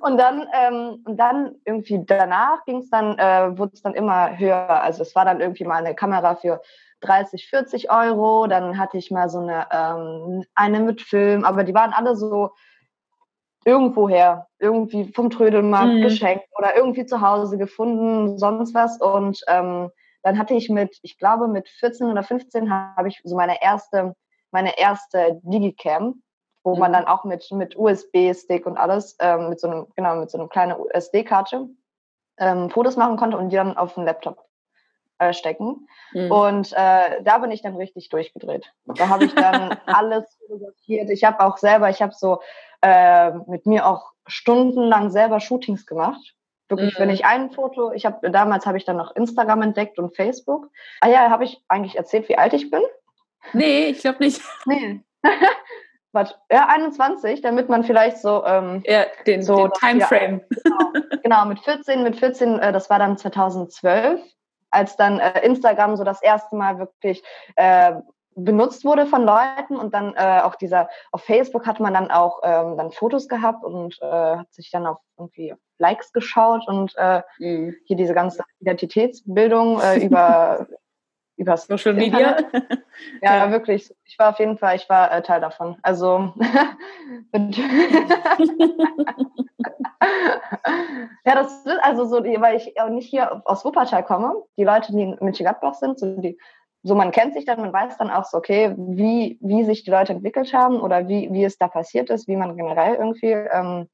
Und 0.01 0.17
dann, 0.17 0.47
ähm, 0.53 1.03
und 1.05 1.17
dann 1.17 1.55
irgendwie 1.65 2.03
danach 2.05 2.63
ging 2.65 2.79
es 2.79 2.89
dann, 2.89 3.17
äh, 3.17 3.57
wurde 3.57 3.71
es 3.73 3.81
dann 3.81 3.93
immer 3.93 4.38
höher. 4.38 4.69
Also 4.69 5.01
es 5.01 5.15
war 5.15 5.25
dann 5.25 5.41
irgendwie 5.41 5.65
mal 5.65 5.83
eine 5.83 5.95
Kamera 5.95 6.35
für 6.35 6.62
30, 7.01 7.47
40 7.47 7.91
Euro. 7.91 8.47
Dann 8.47 8.77
hatte 8.77 8.97
ich 8.97 9.12
mal 9.12 9.29
so 9.29 9.39
eine, 9.39 9.67
ähm, 9.71 10.45
eine 10.55 10.79
mit 10.79 11.01
Film, 11.01 11.43
aber 11.43 11.63
die 11.63 11.73
waren 11.73 11.93
alle 11.93 12.15
so 12.15 12.51
irgendwoher, 13.65 14.47
irgendwie 14.59 15.12
vom 15.13 15.29
Trödelmarkt 15.29 15.93
mhm. 15.93 16.01
geschenkt 16.01 16.45
oder 16.57 16.75
irgendwie 16.75 17.05
zu 17.05 17.21
Hause 17.21 17.57
gefunden, 17.57 18.38
sonst 18.38 18.73
was. 18.73 19.00
Und 19.00 19.41
ähm, 19.47 19.89
dann 20.21 20.38
hatte 20.38 20.53
ich 20.53 20.69
mit, 20.69 20.97
ich 21.01 21.17
glaube 21.17 21.47
mit 21.47 21.69
14 21.69 22.07
oder 22.07 22.23
15 22.23 22.71
habe 22.71 23.07
ich 23.07 23.21
so 23.23 23.35
meine 23.35 23.62
erste, 23.62 24.15
meine 24.51 24.77
erste 24.77 25.39
Digicam 25.43 26.21
wo 26.63 26.74
mhm. 26.74 26.79
man 26.79 26.93
dann 26.93 27.05
auch 27.05 27.24
mit, 27.24 27.50
mit 27.51 27.77
USB-Stick 27.77 28.65
und 28.65 28.77
alles, 28.77 29.17
ähm, 29.20 29.50
mit 29.50 29.60
so 29.60 29.70
einem, 29.70 29.88
genau, 29.96 30.15
mit 30.15 30.32
so 30.32 30.38
einem 30.38 30.50
kleinen 30.50 30.75
SD-Karte 30.91 31.70
ähm, 32.38 32.70
Fotos 32.70 32.98
machen 32.98 33.17
konnte 33.17 33.38
und 33.38 33.50
die 33.50 33.55
dann 33.55 33.77
auf 33.77 33.93
dem 33.93 34.05
Laptop 34.05 34.46
äh, 35.20 35.34
stecken. 35.34 35.88
Mhm. 36.13 36.32
Und 36.32 36.74
äh, 36.74 37.22
da 37.22 37.38
bin 37.38 37.51
ich 37.51 37.62
dann 37.62 37.75
richtig 37.75 38.10
durchgedreht. 38.10 38.72
Da 38.86 39.10
habe 39.10 39.25
ich 39.25 39.36
dann 39.36 39.77
alles 39.86 40.38
fotografiert. 40.39 41.10
Ich 41.10 41.24
habe 41.24 41.39
auch 41.41 41.58
selber, 41.58 41.89
ich 41.89 42.01
habe 42.01 42.13
so 42.13 42.39
äh, 42.82 43.32
mit 43.48 43.65
mir 43.65 43.88
auch 43.88 44.12
stundenlang 44.25 45.10
selber 45.10 45.39
Shootings 45.39 45.86
gemacht. 45.86 46.36
Wirklich, 46.70 46.98
mhm. 46.98 47.03
wenn 47.03 47.10
ich 47.10 47.25
ein 47.25 47.51
Foto, 47.51 47.91
ich 47.91 48.05
habe 48.05 48.32
damals 48.32 48.65
habe 48.65 48.77
ich 48.77 48.86
dann 48.86 48.98
noch 48.98 49.15
Instagram 49.15 49.62
entdeckt 49.62 50.00
und 50.00 50.15
Facebook. 50.15 50.70
Ah 51.01 51.10
ja, 51.10 51.29
habe 51.29 51.43
ich 51.43 51.62
eigentlich 51.67 51.98
erzählt, 51.98 52.29
wie 52.29 52.38
alt 52.38 52.53
ich 52.53 52.72
bin? 52.72 52.82
Nee, 53.51 53.88
ich 53.88 54.00
glaube 54.00 54.20
nicht. 54.20 54.41
Nee. 54.65 55.01
Was? 56.13 56.36
Ja, 56.51 56.67
21, 56.70 57.41
damit 57.41 57.70
man 57.70 57.84
vielleicht 57.84 58.20
so. 58.20 58.46
Ähm, 58.46 58.84
ja, 58.86 59.05
den, 59.25 59.41
so 59.41 59.67
den 59.67 59.72
Timeframe. 59.74 60.41
Genau, 60.63 60.77
genau, 61.24 61.46
mit 61.46 61.60
14, 61.60 62.03
mit 62.03 62.15
14, 62.17 62.60
äh, 62.60 62.72
das 62.72 62.89
war 62.89 63.00
dann 63.00 63.17
2012, 63.17 64.22
als 64.70 64.96
dann 64.96 65.20
äh, 65.20 65.43
Instagram 65.43 65.98
so 65.98 66.03
das 66.03 66.22
erste 66.22 66.55
Mal 66.55 66.77
wirklich 66.77 67.24
äh, 67.55 67.93
benutzt 68.36 68.86
wurde 68.86 69.05
von 69.05 69.24
Leuten 69.24 69.75
und 69.75 69.93
dann 69.93 70.13
äh, 70.15 70.41
auch 70.41 70.55
dieser, 70.55 70.89
auf 71.12 71.24
Facebook 71.24 71.65
hat 71.65 71.79
man 71.79 71.93
dann 71.93 72.12
auch 72.12 72.39
ähm, 72.43 72.77
dann 72.77 72.91
Fotos 72.91 73.27
gehabt 73.27 73.63
und 73.63 73.98
äh, 74.01 74.38
hat 74.38 74.53
sich 74.53 74.72
dann 74.72 74.86
auf 74.86 74.98
irgendwie 75.17 75.53
Likes 75.77 76.13
geschaut 76.13 76.67
und 76.67 76.93
äh, 76.98 77.22
mhm. 77.39 77.75
hier 77.86 77.98
diese 77.98 78.13
ganze 78.13 78.43
Identitätsbildung 78.60 79.82
äh, 79.82 80.05
über 80.05 80.67
über 81.37 81.57
Social 81.57 81.93
Media. 81.93 82.37
Ja, 83.21 83.37
ja, 83.37 83.51
wirklich. 83.51 83.91
Ich 84.05 84.19
war 84.19 84.29
auf 84.29 84.39
jeden 84.39 84.57
Fall, 84.57 84.75
ich 84.75 84.87
war 84.87 85.11
äh, 85.11 85.23
Teil 85.23 85.41
davon. 85.41 85.77
Also 85.81 86.31
ja, 91.25 91.35
das 91.35 91.65
ist 91.65 91.79
also 91.81 92.05
so, 92.05 92.23
weil 92.23 92.57
ich 92.57 92.79
auch 92.79 92.89
nicht 92.89 93.09
hier 93.09 93.41
aus 93.45 93.65
Wuppertal 93.65 94.03
komme. 94.03 94.35
Die 94.57 94.63
Leute, 94.63 94.91
die 94.91 95.01
in 95.01 95.17
Mönchengladbach 95.19 95.73
sind, 95.73 95.97
so 95.97 96.17
die 96.17 96.37
so 96.83 96.95
man 96.95 97.11
kennt 97.11 97.33
sich 97.33 97.45
dann, 97.45 97.61
man 97.61 97.73
weiß 97.73 97.97
dann 97.97 98.11
auch 98.11 98.25
so, 98.25 98.37
okay, 98.37 98.75
wie, 98.77 99.39
wie 99.41 99.63
sich 99.63 99.83
die 99.83 99.89
Leute 99.89 100.11
entwickelt 100.11 100.53
haben 100.53 100.81
oder 100.81 101.07
wie, 101.07 101.31
wie 101.31 101.45
es 101.45 101.57
da 101.57 101.69
passiert 101.69 102.09
ist, 102.09 102.27
wie 102.27 102.35
man 102.35 102.57
generell 102.57 102.95
irgendwie, 102.95 103.31
ähm, 103.31 103.89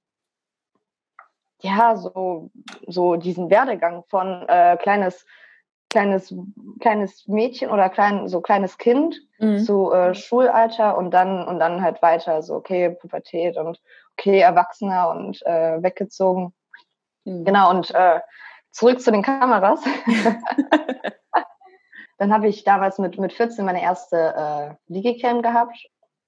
ja, 1.62 1.96
so, 1.96 2.50
so 2.88 3.16
diesen 3.16 3.52
Werdegang 3.52 4.04
von 4.08 4.44
äh, 4.48 4.76
kleines 4.78 5.26
kleines, 5.90 6.34
kleines 6.80 7.28
Mädchen 7.28 7.70
oder 7.70 7.90
klein, 7.90 8.28
so 8.28 8.42
kleines 8.42 8.78
Kind 8.78 9.20
mhm. 9.40 9.60
zu 9.60 9.92
äh, 9.92 10.14
Schulalter 10.14 10.98
und 10.98 11.12
dann, 11.12 11.48
und 11.48 11.60
dann 11.60 11.82
halt 11.82 12.02
weiter, 12.02 12.42
so 12.42 12.56
okay, 12.56 12.92
Pubertät 12.92 13.58
und 13.58 13.80
okay, 14.18 14.40
Erwachsener 14.40 15.10
und 15.10 15.46
äh, 15.46 15.82
weggezogen. 15.82 16.54
Mhm. 17.26 17.46
Genau, 17.46 17.70
und 17.72 17.94
äh, 17.94 18.20
zurück 18.72 19.02
zu 19.02 19.12
den 19.12 19.24
Kameras. 19.24 19.82
dann 22.18 22.34
habe 22.34 22.48
ich 22.48 22.64
damals 22.64 23.00
mit, 23.00 23.18
mit 23.18 23.34
14 23.34 23.66
meine 23.66 23.82
erste 23.82 24.36
äh, 24.36 24.94
Digicam 24.94 25.42
gehabt. 25.42 25.78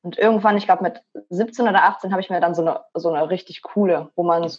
Und 0.03 0.18
irgendwann, 0.18 0.58
ich 0.58 0.65
glaube 0.65 0.82
mit 0.82 1.03
17 1.30 1.68
oder 1.68 1.84
18, 1.84 2.12
habe 2.12 2.22
ich 2.22 2.32
mir 2.32 2.41
dann 2.41 2.56
so 2.56 2.63
eine, 2.63 2.82
so 2.96 3.13
eine 3.13 3.30
richtig 3.30 3.62
coole, 3.62 4.10
wo 4.15 4.24
man 4.24 4.50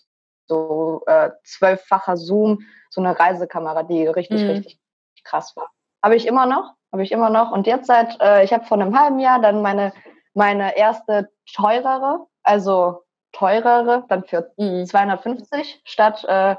so 0.47 1.03
äh, 1.07 1.31
zwölffacher 1.43 2.17
Zoom, 2.17 2.61
so 2.91 3.01
eine 3.01 3.19
Reisekamera, 3.19 3.83
die 3.83 4.07
richtig, 4.07 4.43
mhm. 4.43 4.51
richtig 4.51 4.79
krass 5.25 5.57
war. 5.57 5.71
Habe 6.03 6.17
ich 6.17 6.27
immer 6.27 6.47
noch, 6.47 6.75
habe 6.93 7.03
ich 7.03 7.13
immer 7.13 7.31
noch. 7.31 7.53
Und 7.53 7.67
jetzt 7.67 7.87
seit, 7.87 8.21
äh, 8.21 8.45
ich 8.45 8.53
habe 8.53 8.65
vor 8.65 8.81
einem 8.81 8.99
halben 8.99 9.19
Jahr 9.19 9.41
dann 9.41 9.63
meine, 9.63 9.93
meine 10.35 10.77
erste 10.77 11.31
teurere, 11.55 12.27
also 12.43 13.03
teurere, 13.33 14.05
dann 14.09 14.25
für 14.25 14.53
mhm. 14.57 14.87
250 14.87 15.81
statt 15.85 16.25
äh, 16.25 16.57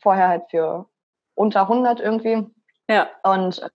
vorher 0.00 0.28
halt 0.28 0.44
für 0.50 0.86
unter 1.34 1.62
100 1.62 2.00
irgendwie. 2.00 2.46
Ja. 2.88 3.08
Und 3.22 3.68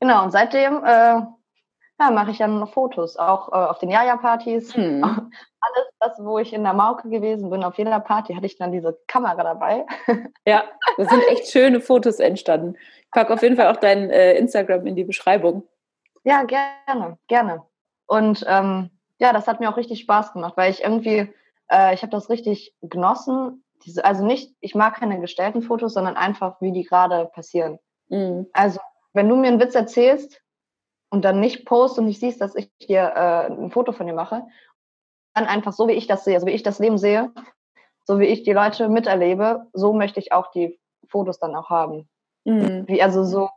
genau, 0.00 0.24
und 0.24 0.30
seitdem 0.30 0.84
äh, 0.84 1.22
ja, 1.98 2.10
mache 2.10 2.30
ich 2.30 2.38
dann 2.38 2.60
noch 2.60 2.72
Fotos, 2.72 3.16
auch 3.16 3.48
äh, 3.48 3.66
auf 3.66 3.78
den 3.78 3.90
Jaja-Partys. 3.90 4.76
Mhm. 4.76 5.02
Alles 5.60 5.85
das, 6.08 6.18
wo 6.24 6.38
ich 6.38 6.52
in 6.52 6.62
der 6.62 6.72
Mauke 6.72 7.08
gewesen 7.08 7.50
bin, 7.50 7.64
auf 7.64 7.78
jeder 7.78 8.00
Party 8.00 8.34
hatte 8.34 8.46
ich 8.46 8.56
dann 8.56 8.72
diese 8.72 8.98
Kamera 9.06 9.42
dabei. 9.42 9.86
Ja, 10.48 10.62
da 10.96 11.04
sind 11.04 11.24
echt 11.28 11.48
schöne 11.48 11.80
Fotos 11.80 12.20
entstanden. 12.20 12.76
Ich 13.00 13.10
packe 13.10 13.34
auf 13.34 13.42
jeden 13.42 13.56
Fall 13.56 13.66
auch 13.66 13.78
dein 13.78 14.10
äh, 14.10 14.34
Instagram 14.34 14.86
in 14.86 14.94
die 14.94 15.02
Beschreibung. 15.02 15.64
Ja, 16.22 16.44
gerne, 16.44 17.18
gerne. 17.26 17.64
Und 18.06 18.44
ähm, 18.46 18.90
ja, 19.18 19.32
das 19.32 19.48
hat 19.48 19.58
mir 19.58 19.68
auch 19.68 19.76
richtig 19.76 20.00
Spaß 20.02 20.34
gemacht, 20.34 20.56
weil 20.56 20.70
ich 20.70 20.84
irgendwie, 20.84 21.34
äh, 21.68 21.94
ich 21.94 22.02
habe 22.02 22.12
das 22.12 22.30
richtig 22.30 22.76
genossen. 22.80 23.64
Diese, 23.84 24.04
also 24.04 24.24
nicht, 24.24 24.54
ich 24.60 24.76
mag 24.76 25.00
keine 25.00 25.20
gestellten 25.20 25.62
Fotos, 25.62 25.94
sondern 25.94 26.16
einfach, 26.16 26.60
wie 26.60 26.70
die 26.70 26.84
gerade 26.84 27.26
passieren. 27.34 27.80
Mhm. 28.08 28.46
Also, 28.52 28.78
wenn 29.14 29.28
du 29.28 29.34
mir 29.34 29.48
einen 29.48 29.60
Witz 29.60 29.74
erzählst, 29.74 30.40
und 31.10 31.24
dann 31.24 31.40
nicht 31.40 31.64
post 31.64 31.98
und 31.98 32.06
nicht 32.06 32.20
siehst, 32.20 32.40
dass 32.40 32.54
ich 32.54 32.70
dir 32.78 33.12
äh, 33.14 33.46
ein 33.46 33.70
Foto 33.70 33.92
von 33.92 34.06
dir 34.06 34.12
mache, 34.12 34.42
einfach 35.44 35.72
so, 35.72 35.88
wie 35.88 35.92
ich 35.92 36.06
das 36.06 36.24
sehe, 36.24 36.40
so 36.40 36.46
wie 36.46 36.52
ich 36.52 36.62
das 36.62 36.78
Leben 36.78 36.98
sehe, 36.98 37.32
so 38.04 38.18
wie 38.18 38.26
ich 38.26 38.42
die 38.42 38.52
Leute 38.52 38.88
miterlebe, 38.88 39.66
so 39.72 39.92
möchte 39.92 40.20
ich 40.20 40.32
auch 40.32 40.50
die 40.50 40.78
Fotos 41.08 41.38
dann 41.38 41.54
auch 41.54 41.70
haben. 41.70 42.08
Mhm. 42.44 42.84
Wie 42.86 43.02
also 43.02 43.24
so 43.24 43.50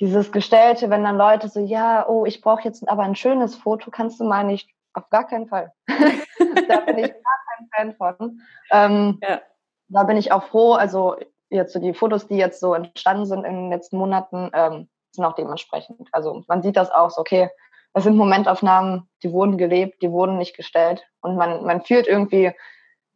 dieses 0.00 0.32
Gestellte, 0.32 0.90
wenn 0.90 1.04
dann 1.04 1.16
Leute 1.16 1.48
so, 1.48 1.60
ja, 1.60 2.08
oh, 2.08 2.26
ich 2.26 2.40
brauche 2.40 2.64
jetzt 2.64 2.88
aber 2.88 3.04
ein 3.04 3.14
schönes 3.14 3.54
Foto, 3.54 3.90
kannst 3.90 4.18
du 4.20 4.24
mal 4.24 4.44
nicht, 4.44 4.68
auf 4.94 5.08
gar 5.10 5.26
keinen 5.26 5.46
Fall. 5.46 5.72
da 5.86 6.80
bin 6.80 6.98
ich 6.98 7.12
gar 7.12 7.38
kein 7.56 7.68
Fan 7.72 7.94
von. 7.94 8.40
Ähm, 8.70 9.18
ja. 9.22 9.40
Da 9.88 10.02
bin 10.04 10.16
ich 10.16 10.32
auch 10.32 10.44
froh, 10.44 10.72
also 10.72 11.16
jetzt 11.50 11.72
so 11.72 11.78
die 11.78 11.94
Fotos, 11.94 12.26
die 12.26 12.36
jetzt 12.36 12.60
so 12.60 12.74
entstanden 12.74 13.26
sind 13.26 13.44
in 13.44 13.54
den 13.54 13.70
letzten 13.70 13.98
Monaten, 13.98 14.50
ähm, 14.54 14.88
sind 15.12 15.24
auch 15.24 15.34
dementsprechend. 15.34 16.08
Also 16.12 16.42
man 16.48 16.62
sieht 16.62 16.76
das 16.76 16.90
auch 16.90 17.10
so, 17.10 17.20
okay, 17.20 17.50
das 17.92 18.04
sind 18.04 18.16
Momentaufnahmen, 18.16 19.08
die 19.22 19.32
wurden 19.32 19.58
gelebt, 19.58 20.02
die 20.02 20.10
wurden 20.10 20.38
nicht 20.38 20.56
gestellt. 20.56 21.04
Und 21.20 21.36
man, 21.36 21.64
man 21.64 21.82
fühlt 21.82 22.06
irgendwie, 22.06 22.52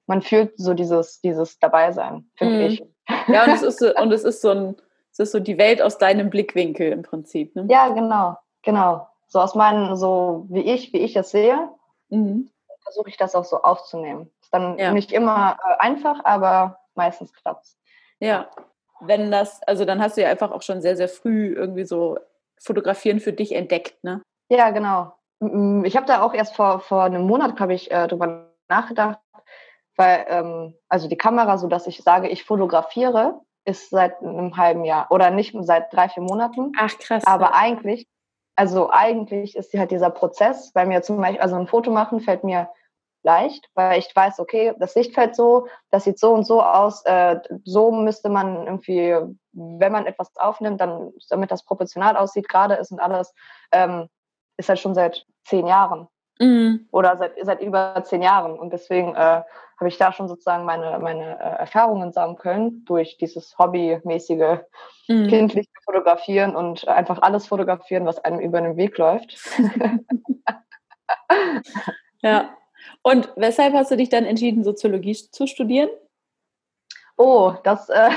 man 0.06 0.22
fühlt 0.22 0.52
so 0.56 0.74
dieses, 0.74 1.20
dieses 1.20 1.58
Dabeisein, 1.58 2.30
finde 2.36 2.54
mhm. 2.54 2.60
ich. 2.60 2.84
Ja, 3.28 3.44
und 3.44 3.50
es 3.50 3.62
ist 3.62 3.78
so, 3.78 3.94
und 3.94 4.12
es 4.12 4.24
ist 4.24 4.40
so 4.40 4.50
ein, 4.50 4.76
es 5.12 5.18
ist 5.18 5.32
so 5.32 5.40
die 5.40 5.58
Welt 5.58 5.80
aus 5.80 5.98
deinem 5.98 6.30
Blickwinkel 6.30 6.92
im 6.92 7.02
Prinzip. 7.02 7.54
Ne? 7.56 7.66
Ja, 7.68 7.88
genau, 7.88 8.36
genau. 8.62 9.08
So 9.28 9.40
aus 9.40 9.54
meinen, 9.54 9.96
so 9.96 10.46
wie 10.50 10.60
ich, 10.60 10.92
wie 10.92 10.98
ich 10.98 11.16
es 11.16 11.30
sehe, 11.30 11.70
mhm. 12.10 12.50
versuche 12.82 13.08
ich 13.08 13.16
das 13.16 13.34
auch 13.34 13.44
so 13.44 13.62
aufzunehmen. 13.62 14.30
Ist 14.42 14.52
dann 14.52 14.78
ja. 14.78 14.92
nicht 14.92 15.10
immer 15.10 15.56
äh, 15.66 15.76
einfach, 15.78 16.24
aber 16.24 16.78
meistens 16.94 17.32
klappt 17.32 17.64
es. 17.64 17.78
Ja 18.20 18.48
wenn 19.00 19.30
das, 19.30 19.62
also 19.64 19.84
dann 19.84 20.00
hast 20.00 20.16
du 20.16 20.22
ja 20.22 20.28
einfach 20.28 20.50
auch 20.50 20.62
schon 20.62 20.80
sehr, 20.80 20.96
sehr 20.96 21.08
früh 21.08 21.52
irgendwie 21.52 21.84
so 21.84 22.18
Fotografieren 22.58 23.20
für 23.20 23.34
dich 23.34 23.54
entdeckt, 23.54 24.02
ne? 24.02 24.22
Ja, 24.48 24.70
genau. 24.70 25.12
Ich 25.84 25.96
habe 25.96 26.06
da 26.06 26.22
auch 26.22 26.32
erst 26.32 26.56
vor, 26.56 26.80
vor 26.80 27.04
einem 27.04 27.26
Monat, 27.26 27.56
glaube 27.56 27.74
ich, 27.74 27.90
äh, 27.90 28.06
drüber 28.08 28.52
nachgedacht, 28.68 29.18
weil, 29.96 30.24
ähm, 30.28 30.74
also 30.88 31.08
die 31.08 31.16
Kamera, 31.16 31.58
so 31.58 31.68
dass 31.68 31.86
ich 31.86 32.02
sage, 32.02 32.28
ich 32.28 32.44
fotografiere, 32.44 33.40
ist 33.64 33.90
seit 33.90 34.20
einem 34.22 34.56
halben 34.56 34.84
Jahr 34.84 35.10
oder 35.10 35.30
nicht 35.30 35.54
seit 35.60 35.92
drei, 35.92 36.08
vier 36.08 36.22
Monaten. 36.22 36.72
Ach, 36.78 36.96
krass. 36.98 37.26
Aber 37.26 37.54
eigentlich, 37.54 38.06
also 38.54 38.90
eigentlich 38.90 39.56
ist 39.56 39.74
halt 39.74 39.90
dieser 39.90 40.10
Prozess, 40.10 40.72
bei 40.72 40.86
mir 40.86 41.02
zum 41.02 41.20
Beispiel, 41.20 41.40
also 41.40 41.56
ein 41.56 41.66
Foto 41.66 41.90
machen 41.90 42.20
fällt 42.20 42.44
mir 42.44 42.70
leicht, 43.22 43.68
weil 43.74 43.98
ich 43.98 44.14
weiß, 44.14 44.38
okay, 44.38 44.72
das 44.78 44.94
Licht 44.94 45.14
fällt 45.14 45.34
so, 45.34 45.66
das 45.90 46.04
sieht 46.04 46.18
so 46.18 46.32
und 46.32 46.44
so 46.44 46.62
aus, 46.62 47.04
äh, 47.04 47.40
so 47.64 47.90
müsste 47.90 48.28
man 48.28 48.64
irgendwie, 48.66 49.16
wenn 49.52 49.92
man 49.92 50.06
etwas 50.06 50.34
aufnimmt, 50.36 50.80
dann, 50.80 51.12
damit 51.28 51.50
das 51.50 51.64
proportional 51.64 52.16
aussieht, 52.16 52.48
gerade 52.48 52.74
ist 52.74 52.92
und 52.92 53.00
alles, 53.00 53.34
ähm, 53.72 54.08
ist 54.56 54.68
halt 54.68 54.78
schon 54.78 54.94
seit 54.94 55.26
zehn 55.44 55.66
Jahren. 55.66 56.08
Mhm. 56.38 56.86
Oder 56.90 57.16
seit, 57.16 57.32
seit 57.42 57.60
über 57.60 58.02
zehn 58.04 58.22
Jahren. 58.22 58.58
Und 58.58 58.72
deswegen 58.72 59.14
äh, 59.14 59.42
habe 59.78 59.88
ich 59.88 59.98
da 59.98 60.12
schon 60.12 60.28
sozusagen 60.28 60.64
meine, 60.64 60.98
meine 60.98 61.38
äh, 61.38 61.58
Erfahrungen 61.60 62.12
sammeln 62.12 62.36
können 62.36 62.84
durch 62.84 63.16
dieses 63.18 63.56
hobbymäßige 63.58 64.58
mhm. 65.08 65.28
kindliche 65.28 65.70
Fotografieren 65.84 66.56
und 66.56 66.88
einfach 66.88 67.22
alles 67.22 67.46
fotografieren, 67.46 68.06
was 68.06 68.18
einem 68.18 68.40
über 68.40 68.60
den 68.60 68.76
Weg 68.76 68.98
läuft. 68.98 69.38
ja. 72.22 72.56
Und 73.02 73.32
weshalb 73.36 73.74
hast 73.74 73.90
du 73.90 73.96
dich 73.96 74.08
dann 74.08 74.24
entschieden, 74.24 74.64
Soziologie 74.64 75.14
zu 75.14 75.46
studieren? 75.46 75.90
Oh, 77.16 77.54
das, 77.64 77.88
äh, 77.88 78.10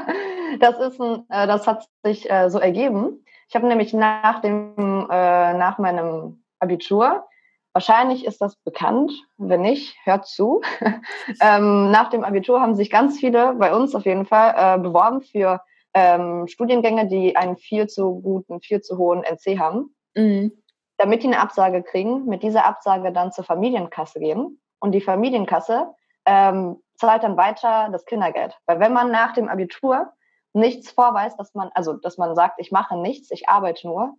das, 0.60 0.78
ist 0.78 1.00
ein, 1.00 1.24
äh, 1.28 1.46
das 1.46 1.66
hat 1.66 1.88
sich 2.04 2.30
äh, 2.30 2.48
so 2.50 2.58
ergeben. 2.58 3.24
Ich 3.48 3.54
habe 3.54 3.66
nämlich 3.66 3.92
nach, 3.92 4.40
dem, 4.40 4.74
äh, 5.10 5.54
nach 5.54 5.78
meinem 5.78 6.44
Abitur, 6.58 7.26
wahrscheinlich 7.72 8.24
ist 8.24 8.40
das 8.40 8.56
bekannt, 8.56 9.12
wenn 9.36 9.62
nicht, 9.62 9.96
hört 10.04 10.26
zu. 10.26 10.60
ähm, 11.40 11.90
nach 11.90 12.10
dem 12.10 12.24
Abitur 12.24 12.60
haben 12.60 12.74
sich 12.74 12.90
ganz 12.90 13.18
viele, 13.18 13.54
bei 13.54 13.74
uns 13.74 13.94
auf 13.94 14.04
jeden 14.04 14.26
Fall, 14.26 14.54
äh, 14.56 14.78
beworben 14.78 15.22
für 15.22 15.62
ähm, 15.94 16.46
Studiengänge, 16.46 17.06
die 17.06 17.36
einen 17.36 17.56
viel 17.56 17.86
zu 17.86 18.20
guten, 18.20 18.60
viel 18.60 18.82
zu 18.82 18.98
hohen 18.98 19.24
NC 19.24 19.58
haben. 19.58 19.94
Mhm 20.14 20.52
damit 20.98 21.22
die 21.22 21.28
eine 21.28 21.40
Absage 21.40 21.82
kriegen, 21.82 22.26
mit 22.26 22.42
dieser 22.42 22.66
Absage 22.66 23.12
dann 23.12 23.32
zur 23.32 23.44
Familienkasse 23.44 24.18
gehen 24.18 24.60
und 24.80 24.92
die 24.92 25.00
Familienkasse 25.00 25.94
ähm, 26.26 26.82
zahlt 26.96 27.22
dann 27.22 27.36
weiter 27.36 27.88
das 27.90 28.04
Kindergeld. 28.04 28.58
Weil 28.66 28.80
wenn 28.80 28.92
man 28.92 29.10
nach 29.10 29.32
dem 29.32 29.48
Abitur 29.48 30.12
nichts 30.58 30.90
vorweist, 30.90 31.38
dass 31.38 31.54
man, 31.54 31.70
also 31.74 31.94
dass 31.94 32.18
man 32.18 32.34
sagt, 32.34 32.60
ich 32.60 32.70
mache 32.70 32.96
nichts, 32.96 33.30
ich 33.30 33.48
arbeite 33.48 33.86
nur, 33.86 34.14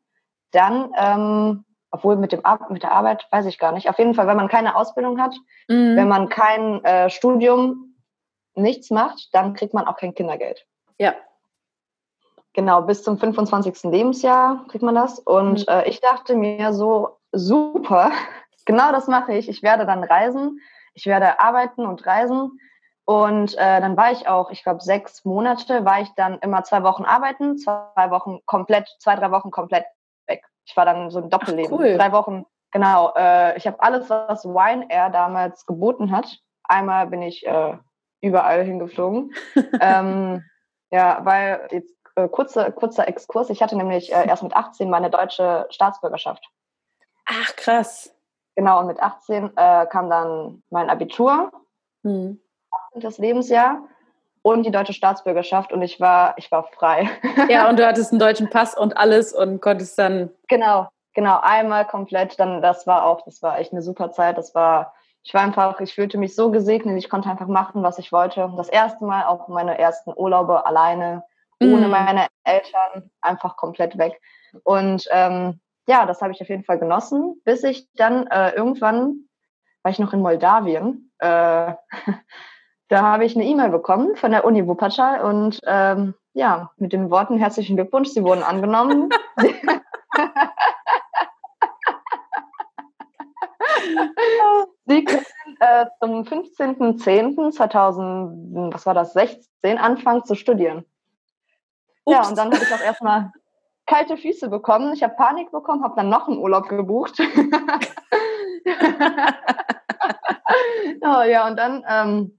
dann, 0.52 0.92
ähm, 0.98 1.66
obwohl 1.92 2.16
mit, 2.16 2.32
dem 2.32 2.46
Ar 2.46 2.68
mit 2.72 2.84
der 2.84 2.92
Arbeit 2.92 3.28
weiß 3.32 3.46
ich 3.46 3.60
gar 3.60 3.72
nicht. 3.72 3.90
Auf 3.90 3.98
jeden 3.98 4.14
Fall, 4.14 4.28
wenn 4.28 4.38
man 4.38 4.48
keine 4.48 4.76
Ausbildung 4.76 5.20
hat, 5.22 5.36
mhm. 5.68 5.96
wenn 5.96 6.08
man 6.08 6.30
kein 6.30 6.84
äh, 6.84 7.10
Studium, 7.10 7.90
nichts 8.56 8.90
macht, 8.90 9.30
dann 9.34 9.54
kriegt 9.54 9.74
man 9.74 9.88
auch 9.88 9.98
kein 9.98 10.14
Kindergeld. 10.14 10.66
Ja. 10.98 11.16
Genau, 12.54 12.82
bis 12.82 13.04
zum 13.04 13.18
25. 13.18 13.84
Lebensjahr 13.84 14.66
kriegt 14.68 14.84
man 14.84 14.96
das. 14.96 15.20
Und 15.20 15.60
mhm. 15.60 15.66
äh, 15.68 15.88
ich 15.88 16.02
dachte 16.02 16.36
mir 16.36 16.74
so, 16.74 17.20
super, 17.32 18.12
genau 18.66 18.92
das 18.92 19.08
mache 19.08 19.34
ich. 19.34 19.50
Ich 19.50 19.64
werde 19.64 19.86
dann 19.86 20.04
reisen, 20.04 20.60
ich 20.94 21.06
werde 21.06 21.40
arbeiten 21.40 21.86
und 21.86 22.06
reisen. 22.06 22.60
Und 23.10 23.58
äh, 23.58 23.82
dann 23.82 23.98
war 23.98 24.12
ich 24.12 24.28
auch, 24.28 24.52
ich 24.52 24.62
glaube, 24.62 24.82
sechs 24.82 25.26
Monate, 25.26 25.84
war 25.84 26.00
ich 26.00 26.10
dann 26.14 26.38
immer 26.42 26.64
zwei 26.64 26.84
Wochen 26.84 27.06
arbeiten, 27.06 27.58
zwei 27.58 28.12
Wochen 28.12 28.38
komplett, 28.46 28.88
zwei, 29.00 29.16
drei 29.16 29.32
Wochen 29.32 29.50
komplett 29.50 29.84
weg. 30.28 30.44
Ich 30.64 30.78
war 30.78 30.86
dann 30.86 31.10
so 31.10 31.18
ein 31.18 31.32
Doppelleben. 31.32 31.74
Ach, 31.74 31.80
cool. 31.80 31.98
Drei 31.98 32.12
Wochen, 32.12 32.46
genau. 32.70 33.12
Äh, 33.16 33.58
ich 33.58 33.66
habe 33.66 33.82
alles, 33.82 34.12
was 34.12 34.46
Wine 34.46 34.92
Air 34.92 35.10
damals 35.10 35.66
geboten 35.66 36.12
hat. 36.12 36.38
Einmal 36.66 37.08
bin 37.08 37.24
ich 37.24 37.48
äh, 37.48 37.80
überall 38.22 38.64
hingeflogen. 38.64 39.34
ähm, 39.82 40.44
ja, 40.92 41.22
weil 41.24 41.68
jetzt 41.72 41.96
äh, 42.14 42.28
kurzer, 42.28 42.72
kurzer 42.72 43.08
Exkurs. 43.08 43.50
Ich 43.50 43.64
hatte 43.64 43.76
nämlich 43.76 44.14
äh, 44.14 44.28
erst 44.28 44.44
mit 44.44 44.56
18 44.56 44.88
meine 44.88 45.10
deutsche 45.10 45.66
Staatsbürgerschaft. 45.72 46.48
Ach, 47.26 47.56
krass. 47.56 48.16
Genau, 48.54 48.82
und 48.82 48.86
mit 48.86 49.02
18 49.02 49.58
äh, 49.58 49.88
kam 49.88 50.12
dann 50.12 50.62
mein 50.70 50.92
Abitur, 50.92 51.52
hm. 52.04 52.40
Das 52.96 53.18
Lebensjahr 53.18 53.84
und 54.42 54.66
die 54.66 54.72
deutsche 54.72 54.94
Staatsbürgerschaft 54.94 55.72
und 55.74 55.82
ich 55.82 56.00
war, 56.00 56.34
ich 56.38 56.52
war 56.52 56.64
frei. 56.64 57.10
Ja, 57.50 57.70
und 57.70 57.78
du 57.78 57.86
hattest 57.88 58.12
einen 58.12 58.20
deutschen 58.20 58.50
Pass 58.50 58.78
und 58.78 58.98
alles 58.98 59.34
und 59.34 59.62
konntest 59.62 59.98
dann. 59.98 60.32
Genau, 60.48 60.88
genau, 61.14 61.40
einmal 61.42 61.86
komplett. 61.86 62.40
Dann, 62.40 62.62
das 62.62 62.88
war 62.88 63.06
auch, 63.06 63.22
das 63.26 63.42
war 63.42 63.60
echt 63.60 63.72
eine 63.72 63.82
super 63.82 64.12
Zeit. 64.12 64.38
Das 64.38 64.56
war, 64.56 64.94
ich 65.24 65.34
war 65.34 65.42
einfach, 65.42 65.80
ich 65.82 65.94
fühlte 65.94 66.18
mich 66.18 66.36
so 66.36 66.52
gesegnet, 66.52 66.98
ich 66.98 67.10
konnte 67.10 67.30
einfach 67.30 67.48
machen, 67.48 67.84
was 67.84 68.00
ich 68.00 68.12
wollte. 68.12 68.52
Das 68.58 68.70
erste 68.70 69.04
Mal 69.06 69.26
auch 69.26 69.48
meine 69.48 69.78
ersten 69.78 70.14
Urlaube 70.16 70.66
alleine, 70.66 71.24
ohne 71.62 71.88
mm. 71.88 71.92
meine 71.92 72.28
Eltern, 72.46 73.12
einfach 73.22 73.58
komplett 73.58 73.98
weg. 73.98 74.20
Und 74.64 75.06
ähm, 75.12 75.60
ja, 75.88 76.06
das 76.06 76.22
habe 76.22 76.32
ich 76.32 76.42
auf 76.42 76.50
jeden 76.50 76.64
Fall 76.64 76.80
genossen, 76.80 77.42
bis 77.44 77.64
ich 77.64 77.88
dann 77.96 78.28
äh, 78.28 78.52
irgendwann, 78.52 79.28
war 79.84 79.92
ich 79.92 80.00
noch 80.00 80.14
in 80.14 80.22
Moldawien, 80.22 81.12
äh, 81.20 81.74
da 82.90 83.04
habe 83.04 83.24
ich 83.24 83.36
eine 83.36 83.46
E-Mail 83.46 83.70
bekommen 83.70 84.16
von 84.16 84.32
der 84.32 84.46
Uni 84.46 84.66
Wuppertal 84.68 85.22
und 85.22 85.60
ähm, 85.66 86.16
ja, 86.34 86.72
mit 86.78 86.92
den 86.92 87.12
Worten 87.12 87.38
herzlichen 87.38 87.76
Glückwunsch, 87.76 88.10
Sie 88.10 88.24
wurden 88.24 88.42
angenommen. 88.44 89.12
Sie 94.86 95.04
können 95.06 95.26
äh, 95.60 95.86
zum 96.00 96.24
15.10.2000, 96.24 98.74
was 98.74 98.88
war 98.88 98.96
das, 98.96 99.14
16 99.14 99.78
anfangen 99.78 100.26
zu 100.26 100.36
studieren. 100.36 100.84
Ups. 102.06 102.16
Ja, 102.16 102.28
und 102.28 102.38
dann 102.38 102.52
habe 102.52 102.64
ich 102.64 102.74
auch 102.74 102.82
erstmal 102.82 103.32
kalte 103.86 104.18
Füße 104.18 104.50
bekommen. 104.50 104.94
Ich 104.94 105.04
habe 105.04 105.14
Panik 105.16 105.52
bekommen, 105.52 105.84
habe 105.84 105.94
dann 105.96 106.10
noch 106.10 106.28
einen 106.28 106.40
Urlaub 106.40 106.68
gebucht. 106.70 107.20
oh, 111.02 111.22
ja, 111.22 111.48
und 111.48 111.58
dann, 111.58 111.86
ähm, 111.88 112.39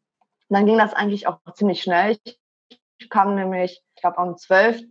dann 0.50 0.66
ging 0.66 0.78
das 0.78 0.94
eigentlich 0.94 1.26
auch 1.26 1.38
ziemlich 1.54 1.82
schnell. 1.82 2.18
Ich 2.98 3.08
kam 3.08 3.34
nämlich, 3.34 3.82
ich 3.94 4.00
glaube, 4.00 4.18
am 4.18 4.36
12. 4.36 4.82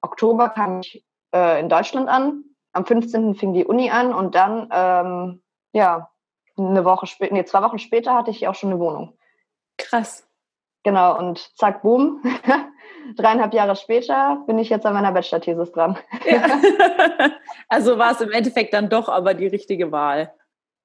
Oktober 0.00 0.48
kam 0.50 0.80
ich 0.80 1.04
äh, 1.34 1.60
in 1.60 1.68
Deutschland 1.68 2.08
an. 2.08 2.44
Am 2.72 2.86
15. 2.86 3.34
fing 3.34 3.52
die 3.52 3.64
Uni 3.64 3.90
an 3.90 4.14
und 4.14 4.34
dann, 4.34 4.68
ähm, 4.72 5.42
ja, 5.72 6.10
eine 6.56 6.84
Woche 6.84 7.06
später, 7.06 7.34
nee, 7.34 7.44
zwei 7.44 7.62
Wochen 7.62 7.78
später 7.78 8.14
hatte 8.14 8.30
ich 8.30 8.46
auch 8.46 8.54
schon 8.54 8.70
eine 8.70 8.78
Wohnung. 8.78 9.18
Krass. 9.78 10.28
Genau, 10.84 11.18
und 11.18 11.38
zack, 11.56 11.82
boom. 11.82 12.22
Dreieinhalb 13.16 13.54
Jahre 13.54 13.76
später 13.76 14.42
bin 14.46 14.58
ich 14.58 14.68
jetzt 14.68 14.84
an 14.84 14.94
meiner 14.94 15.12
Bachelor-Thesis 15.12 15.72
dran. 15.72 15.98
Ja. 16.24 16.42
also 17.68 17.98
war 17.98 18.12
es 18.12 18.20
im 18.20 18.32
Endeffekt 18.32 18.74
dann 18.74 18.88
doch 18.88 19.08
aber 19.08 19.34
die 19.34 19.46
richtige 19.46 19.92
Wahl. 19.92 20.32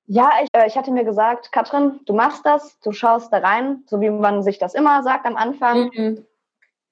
Ja, 0.07 0.31
ich, 0.41 0.47
äh, 0.53 0.67
ich 0.67 0.77
hatte 0.77 0.91
mir 0.91 1.03
gesagt, 1.03 1.51
Katrin, 1.51 1.99
du 2.05 2.13
machst 2.13 2.45
das, 2.45 2.79
du 2.79 2.93
schaust 2.93 3.31
da 3.33 3.39
rein, 3.39 3.83
so 3.87 3.99
wie 3.99 4.09
man 4.09 4.41
sich 4.41 4.57
das 4.57 4.73
immer 4.73 5.03
sagt 5.03 5.25
am 5.25 5.35
Anfang. 5.35 5.91
Mhm. 5.93 6.25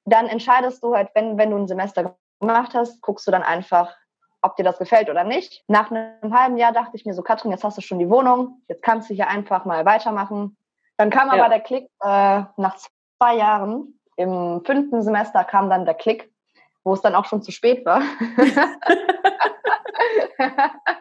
Dann 0.03 0.27
entscheidest 0.27 0.83
du 0.83 0.93
halt, 0.93 1.09
wenn, 1.13 1.37
wenn 1.37 1.49
du 1.49 1.57
ein 1.57 1.67
Semester 1.67 2.17
gemacht 2.41 2.73
hast, 2.73 3.01
guckst 3.01 3.25
du 3.25 3.31
dann 3.31 3.41
einfach, 3.41 3.95
ob 4.41 4.57
dir 4.57 4.63
das 4.63 4.77
gefällt 4.77 5.09
oder 5.09 5.23
nicht. 5.23 5.63
Nach 5.67 5.89
einem 5.89 6.37
halben 6.37 6.57
Jahr 6.57 6.73
dachte 6.73 6.97
ich 6.97 7.05
mir 7.05 7.13
so, 7.13 7.21
Katrin, 7.21 7.51
jetzt 7.51 7.63
hast 7.63 7.77
du 7.77 7.81
schon 7.81 7.99
die 7.99 8.09
Wohnung, 8.09 8.61
jetzt 8.67 8.83
kannst 8.83 9.09
du 9.09 9.13
hier 9.13 9.29
einfach 9.29 9.63
mal 9.63 9.85
weitermachen. 9.85 10.57
Dann 10.97 11.09
kam 11.09 11.29
aber 11.29 11.47
der 11.47 11.61
Klick 11.61 11.89
äh, 12.01 12.43
nach 12.57 12.75
zwei 13.17 13.37
Jahren, 13.37 13.97
im 14.17 14.61
fünften 14.65 15.01
Semester 15.01 15.43
kam 15.45 15.69
dann 15.69 15.85
der 15.85 15.95
Klick, 15.95 16.31
wo 16.83 16.93
es 16.93 17.01
dann 17.01 17.15
auch 17.15 17.25
schon 17.25 17.41
zu 17.41 17.51
spät 17.51 17.85
war. 17.85 18.01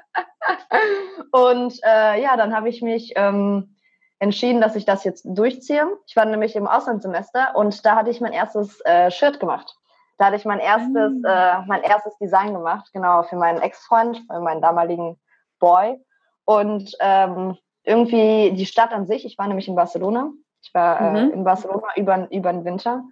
und 1.35 1.81
äh, 1.83 2.23
ja, 2.23 2.37
dann 2.37 2.55
habe 2.55 2.69
ich 2.69 2.81
mich 2.81 3.13
ähm, 3.17 3.75
entschieden, 4.21 4.61
dass 4.61 4.77
ich 4.77 4.85
das 4.85 5.03
jetzt 5.03 5.25
durchziehe. 5.25 5.85
Ich 6.07 6.15
war 6.15 6.27
nämlich 6.27 6.55
im 6.55 6.69
Auslandssemester 6.69 7.57
und 7.57 7.85
da 7.85 7.97
hatte 7.97 8.11
ich 8.11 8.21
mein 8.21 8.33
erstes 8.33 8.81
äh, 8.85 9.11
Shirt 9.11 9.41
gemacht. 9.41 9.77
Da 10.17 10.27
hatte 10.27 10.37
ich 10.37 10.45
mein 10.45 10.61
erstes, 10.61 11.13
mhm. 11.13 11.25
äh, 11.27 11.67
mein 11.67 11.83
erstes 11.83 12.17
Design 12.19 12.55
gemacht, 12.55 12.89
genau, 12.93 13.25
für 13.25 13.35
meinen 13.35 13.61
Ex-Freund, 13.61 14.23
für 14.31 14.39
meinen 14.39 14.63
damaligen 14.63 15.21
Boy. 15.59 16.01
Und 16.45 16.95
ähm, 17.01 17.59
irgendwie 17.83 18.53
die 18.53 18.67
Stadt 18.67 18.93
an 18.93 19.09
sich, 19.09 19.25
ich 19.25 19.37
war 19.37 19.49
nämlich 19.49 19.67
in 19.67 19.75
Barcelona, 19.75 20.31
ich 20.63 20.73
war 20.73 21.01
äh, 21.01 21.25
mhm. 21.25 21.33
in 21.33 21.43
Barcelona 21.43 21.89
über, 21.97 22.31
über 22.31 22.53
den 22.53 22.65
Winter 22.65 23.03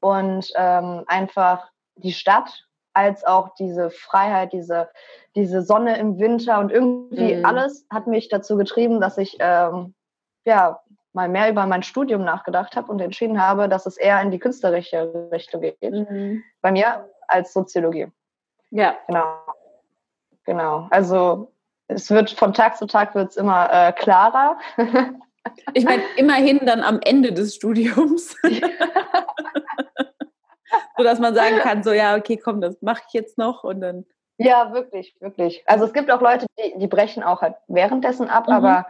und 0.00 0.50
ähm, 0.56 1.04
einfach 1.06 1.70
die 1.94 2.12
Stadt 2.12 2.64
als 2.98 3.24
auch 3.24 3.54
diese 3.54 3.90
Freiheit, 3.90 4.52
diese, 4.52 4.88
diese 5.36 5.62
Sonne 5.62 5.96
im 5.98 6.18
Winter 6.18 6.58
und 6.58 6.72
irgendwie 6.72 7.36
mhm. 7.36 7.44
alles 7.44 7.86
hat 7.90 8.08
mich 8.08 8.28
dazu 8.28 8.56
getrieben, 8.56 9.00
dass 9.00 9.18
ich 9.18 9.36
ähm, 9.38 9.94
ja 10.44 10.80
mal 11.12 11.28
mehr 11.28 11.48
über 11.48 11.64
mein 11.66 11.84
Studium 11.84 12.24
nachgedacht 12.24 12.74
habe 12.74 12.90
und 12.90 13.00
entschieden 13.00 13.40
habe, 13.40 13.68
dass 13.68 13.86
es 13.86 13.96
eher 13.96 14.20
in 14.20 14.32
die 14.32 14.40
künstlerische 14.40 15.30
Richtung 15.30 15.60
geht. 15.60 15.80
Mhm. 15.80 16.42
Bei 16.60 16.72
mir 16.72 17.08
als 17.28 17.52
Soziologie. 17.52 18.08
Ja. 18.70 18.96
Genau. 19.06 19.26
Genau. 20.44 20.88
Also 20.90 21.52
es 21.86 22.10
wird 22.10 22.30
von 22.30 22.52
Tag 22.52 22.76
zu 22.78 22.86
Tag 22.86 23.14
wird 23.14 23.30
es 23.30 23.36
immer 23.36 23.72
äh, 23.72 23.92
klarer. 23.92 24.58
Ich 25.72 25.84
meine, 25.84 26.02
immerhin 26.16 26.60
dann 26.66 26.82
am 26.82 26.98
Ende 27.02 27.32
des 27.32 27.54
Studiums. 27.54 28.36
so 30.98 31.04
dass 31.04 31.20
man 31.20 31.34
sagen 31.34 31.58
kann, 31.58 31.82
so 31.82 31.92
ja, 31.92 32.16
okay, 32.16 32.36
komm, 32.36 32.60
das 32.60 32.82
mache 32.82 33.02
ich 33.06 33.14
jetzt 33.14 33.38
noch 33.38 33.64
und 33.64 33.80
dann. 33.80 34.04
Ja, 34.36 34.72
wirklich, 34.72 35.16
wirklich. 35.20 35.64
Also 35.66 35.84
es 35.84 35.92
gibt 35.92 36.10
auch 36.10 36.20
Leute, 36.20 36.46
die, 36.58 36.78
die 36.78 36.86
brechen 36.86 37.22
auch 37.22 37.40
halt 37.40 37.56
währenddessen 37.66 38.28
ab, 38.28 38.46
mhm. 38.46 38.54
aber 38.54 38.86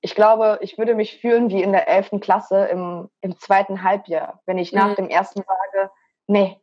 ich 0.00 0.14
glaube, 0.14 0.58
ich 0.62 0.78
würde 0.78 0.94
mich 0.94 1.20
fühlen 1.20 1.50
wie 1.50 1.62
in 1.62 1.72
der 1.72 1.88
11. 1.88 2.20
Klasse 2.20 2.66
im, 2.66 3.08
im 3.20 3.36
zweiten 3.38 3.82
Halbjahr, 3.82 4.40
wenn 4.46 4.58
ich 4.58 4.72
nach 4.72 4.90
mhm. 4.90 4.94
dem 4.94 5.08
ersten 5.08 5.42
sage, 5.42 5.90
nee, 6.26 6.60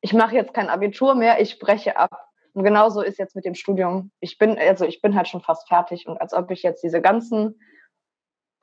ich 0.00 0.12
mache 0.12 0.34
jetzt 0.34 0.54
kein 0.54 0.68
Abitur 0.68 1.14
mehr, 1.14 1.40
ich 1.40 1.58
breche 1.58 1.96
ab. 1.96 2.28
Und 2.52 2.64
genauso 2.64 3.02
ist 3.02 3.18
jetzt 3.18 3.36
mit 3.36 3.44
dem 3.44 3.54
Studium. 3.54 4.10
Ich 4.20 4.38
bin, 4.38 4.58
also 4.58 4.86
ich 4.86 5.02
bin 5.02 5.14
halt 5.14 5.28
schon 5.28 5.42
fast 5.42 5.68
fertig 5.68 6.06
und 6.06 6.18
als 6.20 6.32
ob 6.32 6.50
ich 6.50 6.62
jetzt 6.62 6.82
diese 6.82 7.02
ganzen 7.02 7.60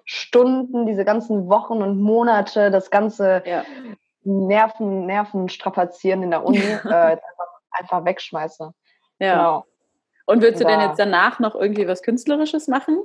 Stunden, 0.06 0.86
diese 0.86 1.06
ganzen 1.06 1.48
Wochen 1.48 1.82
und 1.82 2.02
Monate, 2.02 2.72
das 2.72 2.90
ganze 2.90 3.44
ja. 3.46 3.64
Nerven, 4.24 5.06
Nerven 5.06 5.50
strapazieren 5.50 6.24
in 6.24 6.32
der 6.32 6.46
Uni 6.46 6.60
äh, 6.60 7.18
einfach, 7.72 8.06
wegschmeiße. 8.06 8.74
Ja. 9.20 9.36
Genau. 9.36 9.66
Und 10.26 10.42
willst 10.42 10.62
du 10.62 10.66
denn 10.66 10.80
jetzt 10.80 11.00
danach 11.00 11.40
noch 11.40 11.56
irgendwie 11.56 11.88
was 11.88 12.02
Künstlerisches 12.02 12.68
machen? 12.68 12.98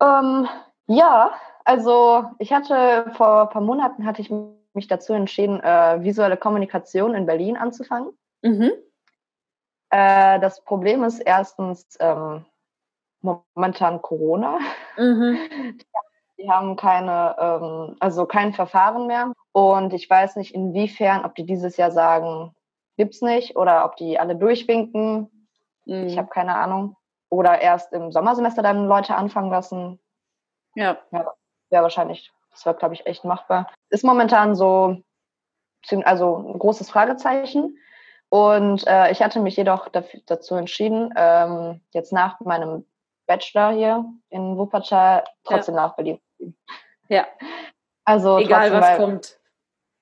Ähm, 0.00 0.48
ja, 0.86 1.32
also 1.64 2.24
ich 2.38 2.52
hatte 2.52 3.12
vor 3.16 3.42
ein 3.42 3.48
paar 3.50 3.62
Monaten 3.62 4.04
hatte 4.04 4.22
ich 4.22 4.30
mich 4.74 4.88
dazu 4.88 5.12
entschieden, 5.12 5.60
äh, 5.60 6.02
visuelle 6.02 6.36
Kommunikation 6.36 7.14
in 7.14 7.26
Berlin 7.26 7.56
anzufangen. 7.56 8.16
Mhm. 8.42 8.72
Äh, 9.90 10.40
das 10.40 10.62
Problem 10.64 11.04
ist 11.04 11.20
erstens, 11.20 11.96
ähm, 12.00 12.44
momentan 13.20 14.02
Corona. 14.02 14.58
Mhm. 14.96 15.38
Die 16.38 16.48
haben 16.48 16.76
keine, 16.76 17.36
ähm, 17.38 17.96
also 18.00 18.26
kein 18.26 18.52
Verfahren 18.52 19.06
mehr. 19.06 19.32
Und 19.52 19.92
ich 19.92 20.08
weiß 20.08 20.36
nicht, 20.36 20.54
inwiefern, 20.54 21.24
ob 21.24 21.34
die 21.34 21.44
dieses 21.44 21.76
Jahr 21.76 21.90
sagen, 21.90 22.54
gibt's 22.96 23.22
nicht, 23.22 23.56
oder 23.56 23.84
ob 23.84 23.96
die 23.96 24.18
alle 24.18 24.36
durchwinken. 24.36 25.48
Mhm. 25.84 26.06
Ich 26.06 26.16
habe 26.16 26.28
keine 26.28 26.54
Ahnung. 26.56 26.96
Oder 27.30 27.60
erst 27.60 27.92
im 27.92 28.12
Sommersemester 28.12 28.62
dann 28.62 28.86
Leute 28.86 29.16
anfangen 29.16 29.50
lassen. 29.50 29.98
Ja. 30.74 30.98
Ja, 31.10 31.32
wäre 31.70 31.82
wahrscheinlich, 31.82 32.32
das 32.50 32.64
wäre, 32.64 32.76
glaube 32.76 32.94
ich, 32.94 33.06
echt 33.06 33.24
machbar. 33.24 33.70
Ist 33.90 34.04
momentan 34.04 34.54
so, 34.54 35.02
also 36.04 36.36
ein 36.36 36.58
großes 36.58 36.88
Fragezeichen. 36.88 37.78
Und 38.30 38.86
äh, 38.86 39.10
ich 39.10 39.22
hatte 39.22 39.40
mich 39.40 39.56
jedoch 39.56 39.88
dafür, 39.88 40.20
dazu 40.26 40.54
entschieden, 40.54 41.12
ähm, 41.16 41.80
jetzt 41.90 42.12
nach 42.12 42.38
meinem 42.40 42.86
Bachelor 43.26 43.72
hier 43.72 44.04
in 44.28 44.56
Wuppertal 44.56 45.24
trotzdem 45.44 45.74
ja. 45.74 45.82
nach 45.82 45.96
Berlin. 45.96 46.20
Ja. 47.08 47.26
Also 48.04 48.38
egal 48.38 48.70
trotzdem, 48.70 48.80
was 48.80 48.88
weil, 48.88 48.98
kommt. 48.98 49.38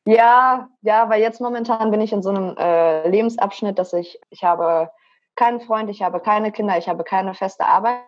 Ja, 0.07 0.69
ja, 0.83 1.09
weil 1.09 1.21
jetzt 1.21 1.41
momentan 1.41 1.91
bin 1.91 2.01
ich 2.01 2.13
in 2.13 2.23
so 2.23 2.31
einem 2.31 2.57
äh, 2.57 3.09
Lebensabschnitt, 3.09 3.79
dass 3.79 3.93
ich, 3.93 4.21
ich 4.31 4.45
habe 4.45 4.91
keinen 5.35 5.61
Freund, 5.61 5.91
ich 5.91 6.03
habe 6.03 6.21
keine 6.21 6.53
Kinder, 6.53 6.79
ich 6.79 6.89
habe 6.89 7.03
keine 7.03 7.35
feste 7.35 7.67
Arbeit. 7.67 8.03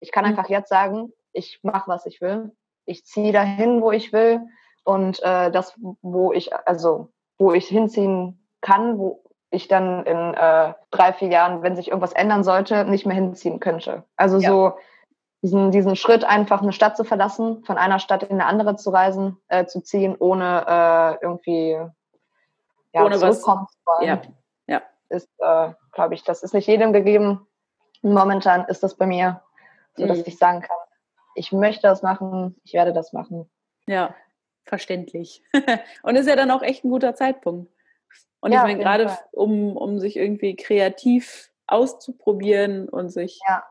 Ich 0.00 0.12
kann 0.12 0.24
mhm. 0.24 0.30
einfach 0.30 0.48
jetzt 0.48 0.68
sagen, 0.68 1.12
ich 1.32 1.58
mache, 1.62 1.88
was 1.90 2.06
ich 2.06 2.20
will. 2.20 2.52
Ich 2.84 3.04
ziehe 3.04 3.32
dahin, 3.32 3.82
wo 3.82 3.90
ich 3.90 4.12
will. 4.12 4.40
Und 4.84 5.22
äh, 5.22 5.50
das, 5.50 5.74
wo 6.00 6.32
ich, 6.32 6.54
also 6.66 7.12
wo 7.36 7.52
ich 7.52 7.66
hinziehen 7.68 8.48
kann, 8.60 8.98
wo 8.98 9.22
ich 9.50 9.68
dann 9.68 10.04
in 10.04 10.34
äh, 10.34 10.74
drei, 10.90 11.12
vier 11.12 11.28
Jahren, 11.28 11.62
wenn 11.62 11.76
sich 11.76 11.88
irgendwas 11.88 12.12
ändern 12.12 12.44
sollte, 12.44 12.84
nicht 12.84 13.06
mehr 13.06 13.16
hinziehen 13.16 13.60
könnte. 13.60 14.04
Also 14.16 14.38
ja. 14.38 14.48
so 14.48 14.72
diesen, 15.42 15.70
diesen 15.70 15.96
Schritt, 15.96 16.24
einfach 16.24 16.62
eine 16.62 16.72
Stadt 16.72 16.96
zu 16.96 17.04
verlassen, 17.04 17.62
von 17.64 17.78
einer 17.78 17.98
Stadt 17.98 18.24
in 18.24 18.32
eine 18.32 18.46
andere 18.46 18.76
zu 18.76 18.90
reisen, 18.90 19.38
äh, 19.48 19.66
zu 19.66 19.80
ziehen, 19.80 20.16
ohne 20.18 20.64
äh, 20.66 21.24
irgendwie 21.24 21.78
ja, 22.92 23.04
ohne 23.04 23.18
zurückkommen 23.18 23.66
was. 23.66 23.72
zu 23.72 23.78
wollen. 23.86 24.08
Ja. 24.08 24.22
ja. 24.66 24.82
Ist, 25.08 25.28
äh, 25.38 25.72
glaube 25.92 26.14
ich, 26.14 26.24
das 26.24 26.42
ist 26.42 26.54
nicht 26.54 26.66
jedem 26.66 26.92
gegeben. 26.92 27.46
Momentan 28.02 28.64
ist 28.66 28.82
das 28.82 28.96
bei 28.96 29.06
mir, 29.06 29.42
so 29.96 30.06
dass 30.06 30.18
mhm. 30.18 30.24
ich 30.26 30.38
sagen 30.38 30.60
kann, 30.60 30.76
ich 31.34 31.52
möchte 31.52 31.82
das 31.82 32.02
machen, 32.02 32.56
ich 32.64 32.74
werde 32.74 32.92
das 32.92 33.12
machen. 33.12 33.48
Ja, 33.86 34.14
verständlich. 34.64 35.42
Und 36.02 36.16
ist 36.16 36.28
ja 36.28 36.36
dann 36.36 36.50
auch 36.50 36.62
echt 36.62 36.84
ein 36.84 36.90
guter 36.90 37.14
Zeitpunkt. 37.14 37.72
Und 38.40 38.52
ja, 38.52 38.60
ich 38.60 38.64
meine, 38.64 38.78
gerade 38.78 39.16
um, 39.32 39.76
um 39.76 39.98
sich 39.98 40.16
irgendwie 40.16 40.56
kreativ 40.56 41.50
auszuprobieren 41.66 42.88
und 42.88 43.10
sich 43.10 43.40
ja 43.48 43.64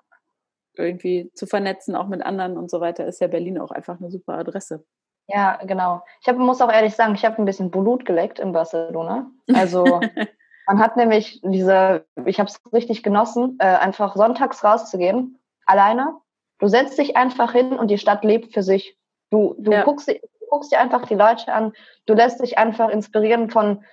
irgendwie 0.77 1.31
zu 1.33 1.45
vernetzen, 1.47 1.95
auch 1.95 2.07
mit 2.07 2.23
anderen 2.25 2.57
und 2.57 2.69
so 2.69 2.79
weiter, 2.79 3.05
ist 3.05 3.21
ja 3.21 3.27
Berlin 3.27 3.59
auch 3.59 3.71
einfach 3.71 3.99
eine 3.99 4.11
super 4.11 4.37
Adresse. 4.37 4.83
Ja, 5.27 5.59
genau. 5.63 6.03
Ich 6.21 6.27
hab, 6.27 6.37
muss 6.37 6.61
auch 6.61 6.71
ehrlich 6.71 6.95
sagen, 6.95 7.15
ich 7.15 7.25
habe 7.25 7.37
ein 7.41 7.45
bisschen 7.45 7.69
Blut 7.69 8.05
geleckt 8.05 8.39
in 8.39 8.53
Barcelona. 8.53 9.29
Also 9.53 9.83
man 10.67 10.79
hat 10.79 10.95
nämlich 10.95 11.41
diese, 11.43 12.05
ich 12.25 12.39
habe 12.39 12.49
es 12.49 12.61
richtig 12.71 13.03
genossen, 13.03 13.57
äh, 13.59 13.65
einfach 13.65 14.15
sonntags 14.15 14.63
rauszugehen, 14.63 15.39
alleine. 15.65 16.15
Du 16.59 16.67
setzt 16.67 16.97
dich 16.97 17.17
einfach 17.17 17.51
hin 17.51 17.73
und 17.73 17.91
die 17.91 17.97
Stadt 17.97 18.23
lebt 18.23 18.53
für 18.53 18.63
sich. 18.63 18.97
Du, 19.29 19.55
du 19.59 19.71
ja. 19.71 19.83
guckst, 19.83 20.09
guckst 20.49 20.71
dir 20.71 20.79
einfach 20.79 21.05
die 21.05 21.15
Leute 21.15 21.53
an, 21.53 21.73
du 22.05 22.13
lässt 22.13 22.41
dich 22.41 22.57
einfach 22.57 22.89
inspirieren 22.89 23.49
von 23.49 23.83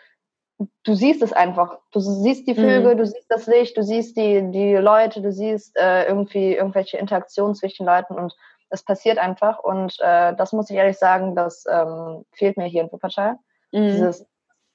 du 0.84 0.94
siehst 0.94 1.22
es 1.22 1.32
einfach. 1.32 1.78
Du 1.92 2.00
siehst 2.00 2.46
die 2.46 2.54
Vögel, 2.54 2.94
mhm. 2.94 2.98
du 2.98 3.06
siehst 3.06 3.26
das 3.28 3.46
Licht, 3.46 3.76
du 3.76 3.82
siehst 3.82 4.16
die, 4.16 4.50
die 4.50 4.74
Leute, 4.74 5.22
du 5.22 5.32
siehst 5.32 5.76
äh, 5.76 6.06
irgendwie 6.06 6.54
irgendwelche 6.54 6.98
Interaktionen 6.98 7.54
zwischen 7.54 7.86
Leuten 7.86 8.14
und 8.14 8.34
es 8.70 8.82
passiert 8.82 9.18
einfach. 9.18 9.58
Und 9.58 9.96
äh, 10.00 10.34
das 10.36 10.52
muss 10.52 10.70
ich 10.70 10.76
ehrlich 10.76 10.98
sagen, 10.98 11.34
das 11.34 11.64
ähm, 11.70 12.24
fehlt 12.32 12.56
mir 12.56 12.66
hier 12.66 12.82
in 12.82 12.92
Wuppertal. 12.92 13.38
Mhm. 13.72 13.88
Dieses 13.88 14.26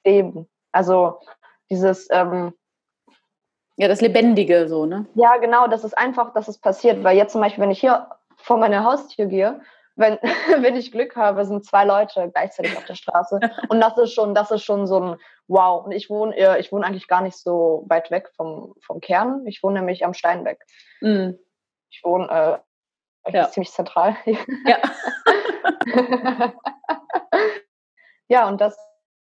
Leben. 0.04 0.48
Also 0.72 1.18
dieses 1.70 2.08
ähm, 2.10 2.54
ja, 3.76 3.88
das 3.88 4.02
Lebendige 4.02 4.68
so, 4.68 4.84
ne? 4.84 5.06
Ja, 5.14 5.38
genau, 5.38 5.66
das 5.66 5.84
ist 5.84 5.96
einfach, 5.96 6.34
dass 6.34 6.48
es 6.48 6.58
passiert. 6.58 7.02
Weil 7.02 7.16
jetzt 7.16 7.32
zum 7.32 7.40
Beispiel, 7.40 7.62
wenn 7.62 7.70
ich 7.70 7.80
hier 7.80 8.08
vor 8.36 8.58
meine 8.58 8.84
Haustür 8.84 9.24
gehe 9.24 9.60
wenn, 9.96 10.18
wenn 10.62 10.76
ich 10.76 10.92
Glück 10.92 11.16
habe, 11.16 11.44
sind 11.44 11.64
zwei 11.64 11.84
Leute 11.84 12.30
gleichzeitig 12.32 12.76
auf 12.76 12.84
der 12.84 12.94
Straße. 12.94 13.40
Und 13.68 13.80
das 13.80 13.96
ist 13.98 14.14
schon, 14.14 14.34
das 14.34 14.50
ist 14.50 14.64
schon 14.64 14.86
so 14.86 15.00
ein 15.00 15.16
Wow. 15.50 15.84
Und 15.84 15.90
ich 15.90 16.08
wohne, 16.08 16.36
äh, 16.36 16.60
ich 16.60 16.70
wohne 16.70 16.86
eigentlich 16.86 17.08
gar 17.08 17.22
nicht 17.22 17.36
so 17.36 17.84
weit 17.88 18.12
weg 18.12 18.30
vom, 18.36 18.72
vom 18.80 19.00
Kern. 19.00 19.44
Ich 19.48 19.64
wohne 19.64 19.80
nämlich 19.80 20.04
am 20.04 20.14
Steinbeck. 20.14 20.64
Mm. 21.00 21.30
Ich 21.90 22.04
wohne 22.04 22.62
äh, 23.24 23.32
ja. 23.32 23.50
ziemlich 23.50 23.72
zentral. 23.72 24.14
Ja. 24.64 24.78
ja, 28.28 28.48
und 28.48 28.60
das, 28.60 28.78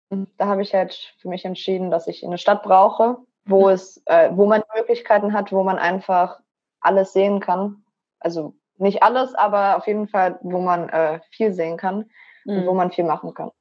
da 0.09 0.47
habe 0.47 0.61
ich 0.61 0.73
halt 0.73 0.93
für 1.19 1.29
mich 1.29 1.45
entschieden, 1.45 1.89
dass 1.89 2.07
ich 2.07 2.25
eine 2.25 2.37
Stadt 2.37 2.63
brauche, 2.63 3.19
wo 3.45 3.67
mhm. 3.67 3.73
es, 3.73 4.03
äh, 4.05 4.29
wo 4.33 4.45
man 4.45 4.61
Möglichkeiten 4.75 5.31
hat, 5.31 5.53
wo 5.53 5.63
man 5.63 5.79
einfach 5.79 6.41
alles 6.81 7.13
sehen 7.13 7.39
kann. 7.39 7.85
Also 8.19 8.55
nicht 8.79 9.03
alles, 9.03 9.35
aber 9.35 9.77
auf 9.77 9.87
jeden 9.87 10.07
Fall, 10.07 10.39
wo 10.41 10.59
man 10.59 10.89
äh, 10.89 11.19
viel 11.31 11.53
sehen 11.53 11.77
kann 11.77 12.09
mhm. 12.45 12.59
und 12.59 12.67
wo 12.67 12.73
man 12.73 12.91
viel 12.91 13.03
machen 13.03 13.33
kann. 13.33 13.51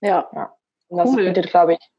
Ja. 0.00 0.28
ja. 0.34 0.52
Und 0.88 0.98
das 0.98 1.10
cool. 1.10 1.24
bietet, 1.24 1.48
glaube 1.48 1.74
ich, 1.74 1.90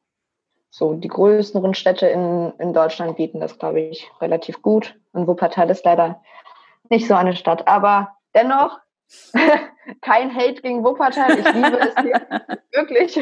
so 0.69 0.93
die 0.93 1.07
größeren 1.07 1.73
Städte 1.73 2.07
in, 2.07 2.53
in 2.59 2.73
Deutschland 2.73 3.17
bieten 3.17 3.39
das, 3.39 3.57
glaube 3.57 3.81
ich, 3.81 4.09
relativ 4.21 4.61
gut. 4.61 4.95
Und 5.11 5.27
Wuppertal 5.27 5.69
ist 5.69 5.85
leider 5.85 6.21
nicht 6.89 7.07
so 7.07 7.15
eine 7.15 7.35
Stadt. 7.35 7.67
Aber 7.67 8.15
dennoch, 8.35 8.79
kein 10.01 10.35
Hate 10.35 10.61
gegen 10.61 10.83
Wuppertal. 10.83 11.39
Ich 11.39 11.53
liebe 11.53 11.79
es 11.79 11.95
hier. 12.01 12.21
Wirklich. 12.73 13.17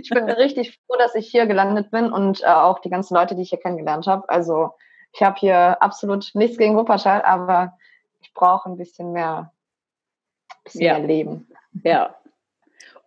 ich 0.00 0.10
bin 0.10 0.30
richtig 0.30 0.78
froh, 0.86 0.96
dass 0.98 1.14
ich 1.14 1.28
hier 1.28 1.46
gelandet 1.46 1.90
bin 1.90 2.12
und 2.12 2.42
äh, 2.42 2.46
auch 2.46 2.78
die 2.80 2.90
ganzen 2.90 3.14
Leute, 3.14 3.34
die 3.34 3.42
ich 3.42 3.50
hier 3.50 3.60
kennengelernt 3.60 4.06
habe. 4.06 4.28
Also 4.28 4.70
ich 5.12 5.22
habe 5.22 5.36
hier 5.38 5.82
absolut 5.82 6.30
nichts 6.34 6.58
gegen 6.58 6.76
Wuppertal, 6.76 7.22
aber 7.22 7.76
ich 8.20 8.32
brauche 8.34 8.68
ein 8.68 8.76
bisschen 8.76 9.12
mehr, 9.12 9.52
bisschen 10.64 10.82
ja. 10.82 10.98
mehr 10.98 11.06
Leben. 11.06 11.48
Ja. 11.84 12.14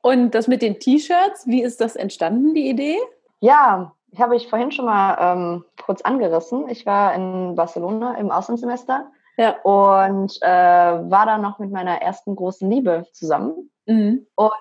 Und 0.01 0.31
das 0.31 0.47
mit 0.47 0.61
den 0.61 0.79
T-Shirts, 0.79 1.45
wie 1.47 1.61
ist 1.61 1.79
das 1.79 1.95
entstanden, 1.95 2.53
die 2.53 2.69
Idee? 2.69 2.97
Ja, 3.39 3.93
habe 4.17 4.35
ich 4.35 4.47
vorhin 4.47 4.71
schon 4.71 4.85
mal 4.85 5.17
ähm, 5.19 5.65
kurz 5.83 6.01
angerissen. 6.01 6.67
Ich 6.69 6.85
war 6.85 7.13
in 7.13 7.55
Barcelona 7.55 8.15
im 8.15 8.31
Auslandssemester 8.31 9.11
ja. 9.37 9.59
und 9.61 10.37
äh, 10.41 10.47
war 10.47 11.25
da 11.25 11.37
noch 11.37 11.59
mit 11.59 11.71
meiner 11.71 12.01
ersten 12.01 12.35
großen 12.35 12.69
Liebe 12.69 13.05
zusammen. 13.13 13.71
Mhm. 13.85 14.25
Und 14.35 14.51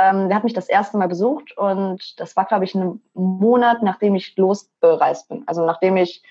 ähm, 0.00 0.28
der 0.28 0.36
hat 0.36 0.44
mich 0.44 0.52
das 0.52 0.68
erste 0.68 0.98
Mal 0.98 1.08
besucht 1.08 1.56
und 1.56 2.18
das 2.18 2.34
war, 2.34 2.44
glaube 2.44 2.64
ich, 2.64 2.74
ein 2.74 3.00
Monat, 3.14 3.82
nachdem 3.82 4.14
ich 4.14 4.36
losbereist 4.36 5.28
bin. 5.28 5.44
Also 5.46 5.64
nachdem 5.64 5.96
ich 5.96 6.22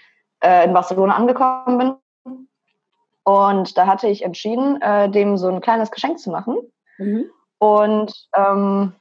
äh, 0.44 0.66
in 0.66 0.74
Barcelona 0.74 1.16
angekommen 1.16 1.78
bin 1.78 1.96
und 3.30 3.78
da 3.78 3.86
hatte 3.86 4.08
ich 4.08 4.24
entschieden, 4.24 4.82
äh, 4.82 5.08
dem 5.08 5.38
so 5.38 5.50
ein 5.50 5.62
kleines 5.62 5.92
Geschenk 5.92 6.18
zu 6.18 6.32
machen. 6.32 6.58
Mhm. 6.98 7.30
Und 7.60 8.28
ähm, 8.36 8.96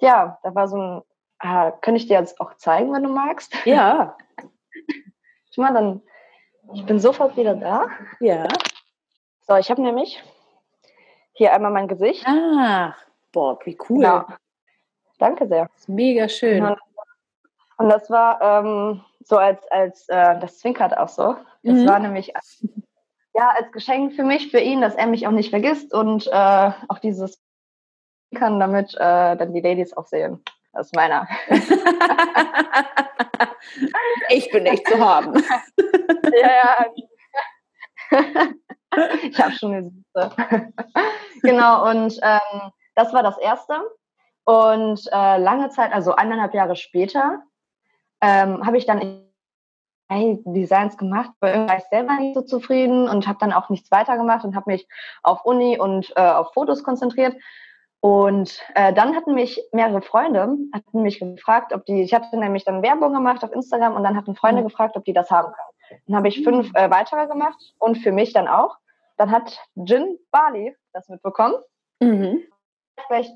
ja, 0.00 0.38
da 0.42 0.54
war 0.54 0.66
so 0.66 0.78
ein, 0.78 1.02
ah, 1.40 1.70
könnte 1.70 2.00
ich 2.00 2.06
dir 2.06 2.18
jetzt 2.18 2.40
auch 2.40 2.54
zeigen, 2.54 2.90
wenn 2.94 3.02
du 3.02 3.10
magst? 3.10 3.54
Ja. 3.66 4.16
Schau 5.54 5.60
mal, 5.60 5.74
dann, 5.74 6.00
ich 6.72 6.86
bin 6.86 6.98
sofort 6.98 7.36
wieder 7.36 7.54
da. 7.54 7.88
Ja. 8.20 8.48
So, 9.42 9.56
ich 9.56 9.70
habe 9.70 9.82
nämlich 9.82 10.24
hier 11.32 11.52
einmal 11.52 11.70
mein 11.70 11.88
Gesicht. 11.88 12.24
Ach, 12.26 12.96
boah, 13.30 13.58
wie 13.64 13.76
cool. 13.90 13.98
Genau. 13.98 14.24
Danke 15.18 15.46
sehr. 15.46 15.68
Mega 15.86 16.30
schön. 16.30 16.64
Und, 16.64 16.78
und 17.76 17.90
das 17.90 18.08
war 18.08 18.40
ähm, 18.40 19.04
so 19.22 19.36
als, 19.36 19.70
als 19.70 20.08
äh, 20.08 20.38
das 20.40 20.60
zwinkert 20.60 20.96
auch 20.96 21.08
so. 21.08 21.36
Das 21.62 21.74
mhm. 21.74 21.86
war 21.86 21.98
nämlich 21.98 22.32
ja, 23.34 23.50
als 23.56 23.70
Geschenk 23.72 24.14
für 24.14 24.24
mich, 24.24 24.50
für 24.50 24.60
ihn, 24.60 24.80
dass 24.80 24.94
er 24.94 25.06
mich 25.06 25.26
auch 25.26 25.32
nicht 25.32 25.50
vergisst 25.50 25.92
und 25.94 26.26
äh, 26.26 26.70
auch 26.88 26.98
dieses 26.98 27.40
kann, 28.34 28.60
damit 28.60 28.94
äh, 28.94 29.36
dann 29.36 29.52
die 29.52 29.60
Ladies 29.60 29.96
auch 29.96 30.06
sehen. 30.06 30.42
Das 30.72 30.86
ist 30.86 30.94
meiner. 30.94 31.26
ich 34.28 34.50
bin 34.50 34.62
nicht 34.62 34.86
zu 34.86 34.98
haben. 34.98 35.34
ja, 36.40 36.50
ja. 36.50 36.86
ich 39.22 39.40
habe 39.40 39.52
schon 39.52 39.74
eine 39.74 39.90
Süße. 39.90 40.30
genau, 41.42 41.90
und 41.90 42.20
ähm, 42.22 42.70
das 42.94 43.12
war 43.12 43.24
das 43.24 43.36
Erste. 43.38 43.82
Und 44.44 45.00
äh, 45.12 45.38
lange 45.38 45.70
Zeit, 45.70 45.92
also 45.92 46.14
eineinhalb 46.14 46.54
Jahre 46.54 46.76
später, 46.76 47.42
ähm, 48.20 48.64
habe 48.64 48.78
ich 48.78 48.86
dann 48.86 49.29
Designs 50.44 50.96
gemacht, 50.96 51.30
irgendwie 51.40 51.68
war 51.68 51.78
ich 51.78 51.84
selber 51.84 52.14
nicht 52.14 52.34
so 52.34 52.42
zufrieden 52.42 53.08
und 53.08 53.26
habe 53.26 53.38
dann 53.40 53.52
auch 53.52 53.68
nichts 53.70 53.90
weitergemacht 53.90 54.44
und 54.44 54.56
habe 54.56 54.70
mich 54.70 54.88
auf 55.22 55.44
Uni 55.44 55.78
und 55.78 56.12
äh, 56.16 56.20
auf 56.20 56.52
Fotos 56.52 56.82
konzentriert. 56.82 57.36
Und 58.00 58.60
äh, 58.74 58.92
dann 58.94 59.14
hatten 59.14 59.34
mich 59.34 59.62
mehrere 59.72 60.00
Freunde, 60.00 60.56
hatten 60.72 61.02
mich 61.02 61.20
gefragt, 61.20 61.74
ob 61.74 61.84
die, 61.84 62.02
ich 62.02 62.14
hatte 62.14 62.38
nämlich 62.38 62.64
dann 62.64 62.82
Werbung 62.82 63.12
gemacht 63.12 63.44
auf 63.44 63.52
Instagram 63.52 63.94
und 63.94 64.02
dann 64.02 64.16
hatten 64.16 64.34
Freunde 64.34 64.62
mhm. 64.62 64.68
gefragt, 64.68 64.96
ob 64.96 65.04
die 65.04 65.12
das 65.12 65.30
haben 65.30 65.52
können. 65.52 66.00
Dann 66.06 66.16
habe 66.16 66.28
ich 66.28 66.42
fünf 66.42 66.68
mhm. 66.68 66.76
äh, 66.76 66.90
weitere 66.90 67.26
gemacht 67.26 67.58
und 67.78 67.98
für 67.98 68.12
mich 68.12 68.32
dann 68.32 68.48
auch. 68.48 68.78
Dann 69.18 69.30
hat 69.30 69.58
Jin 69.74 70.18
Bali 70.30 70.74
das 70.92 71.08
mitbekommen. 71.08 71.54
Mhm. 72.00 72.42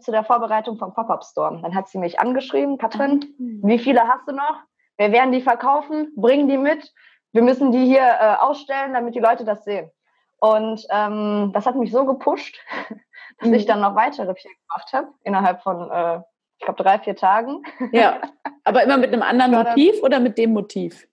Zu 0.01 0.11
der 0.11 0.25
Vorbereitung 0.25 0.79
vom 0.79 0.95
Pop-Up 0.95 1.25
Store. 1.25 1.59
Dann 1.61 1.75
hat 1.75 1.89
sie 1.89 1.99
mich 1.99 2.21
angeschrieben, 2.21 2.79
Katrin, 2.79 3.35
mhm. 3.39 3.61
wie 3.65 3.79
viele 3.79 4.07
hast 4.09 4.27
du 4.27 4.33
noch? 4.33 4.57
Wir 4.97 5.13
werden 5.13 5.33
die 5.33 5.41
verkaufen, 5.41 6.13
bringen 6.17 6.49
die 6.49 6.59
mit. 6.59 6.93
Wir 7.33 7.43
müssen 7.43 7.73
die 7.73 7.85
hier 7.85 8.03
äh, 8.03 8.37
ausstellen, 8.41 8.95
damit 8.95 9.15
die 9.15 9.21
Leute 9.21 9.45
das 9.45 9.65
sehen. 9.65 9.91
Und 10.39 10.87
ähm, 10.91 11.51
das 11.53 11.67
hat 11.67 11.77
mich 11.77 11.91
so 11.91 12.05
gepusht, 12.05 12.59
dass 13.39 13.49
mhm. 13.49 13.55
ich 13.55 13.67
dann 13.67 13.81
noch 13.81 13.95
weitere 13.95 14.35
vier 14.35 14.51
gemacht 14.69 14.93
habe, 14.93 15.09
innerhalb 15.23 15.63
von, 15.63 15.91
äh, 15.91 16.21
ich 16.59 16.65
glaube, 16.65 16.83
drei, 16.83 16.99
vier 16.99 17.17
Tagen. 17.17 17.63
Ja, 17.93 18.21
aber 18.65 18.85
immer 18.85 18.99
mit 18.99 19.13
einem 19.13 19.23
anderen 19.23 19.53
Motiv 19.53 20.03
oder 20.03 20.21
mit 20.21 20.39
dem 20.39 20.53
Motiv? 20.53 21.09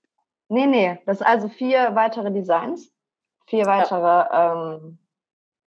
Nee, 0.49 0.65
nee, 0.65 0.99
das 1.05 1.19
sind 1.19 1.27
also 1.27 1.47
vier 1.47 1.95
weitere 1.95 2.31
Designs, 2.31 2.93
vier 3.47 3.65
weitere 3.65 4.01
ja. 4.01 4.53
Ähm, 4.53 4.99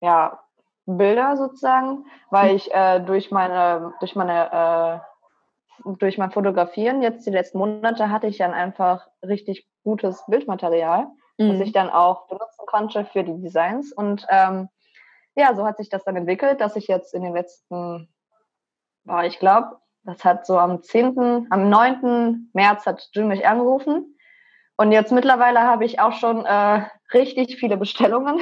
ja 0.03 0.45
Bilder 0.87 1.37
sozusagen, 1.37 2.05
weil 2.31 2.51
hm. 2.51 2.57
ich 2.57 2.75
äh, 2.75 3.01
durch 3.01 3.31
meine, 3.31 3.95
durch 4.01 4.15
meine, 4.15 4.53
äh, 4.53 5.14
durch 5.85 6.19
mein 6.19 6.31
Fotografieren 6.31 7.03
jetzt 7.03 7.27
die 7.27 7.31
letzten 7.31 7.59
Monate 7.59 8.11
hatte 8.11 8.27
ich 8.27 8.39
dann 8.39 8.53
einfach 8.53 9.09
richtig 9.27 9.67
gutes 9.83 10.25
Bildmaterial, 10.27 11.07
mhm. 11.39 11.51
das 11.51 11.61
ich 11.61 11.73
dann 11.73 11.91
auch 11.91 12.29
benutzen 12.29 12.67
konnte 12.67 13.05
für 13.05 13.25
die 13.25 13.41
Designs 13.41 13.93
und 13.93 14.27
ähm, 14.29 14.69
ja, 15.37 15.55
so 15.55 15.67
hat 15.67 15.79
sich 15.79 15.89
das 15.89 16.05
dann 16.05 16.17
entwickelt, 16.17 16.61
dass 16.61 16.77
ich 16.77 16.87
jetzt 16.87 17.15
in 17.15 17.23
den 17.23 17.35
letzten, 17.35 18.09
oh, 19.09 19.21
ich 19.25 19.39
glaube, 19.39 19.79
das 20.05 20.25
hat 20.25 20.47
so 20.47 20.59
am 20.59 20.83
10., 20.83 21.49
am 21.51 21.69
9. 21.71 22.51
März 22.53 22.87
hat 22.87 23.09
Jim 23.13 23.29
mich 23.29 23.47
angerufen. 23.47 24.17
Und 24.77 24.93
jetzt 24.93 25.13
mittlerweile 25.13 25.63
habe 25.63 25.85
ich 25.85 26.01
auch 26.01 26.13
schon 26.13 26.45
äh, 26.45 26.83
richtig 27.13 27.57
viele 27.57 27.77
Bestellungen. 27.77 28.41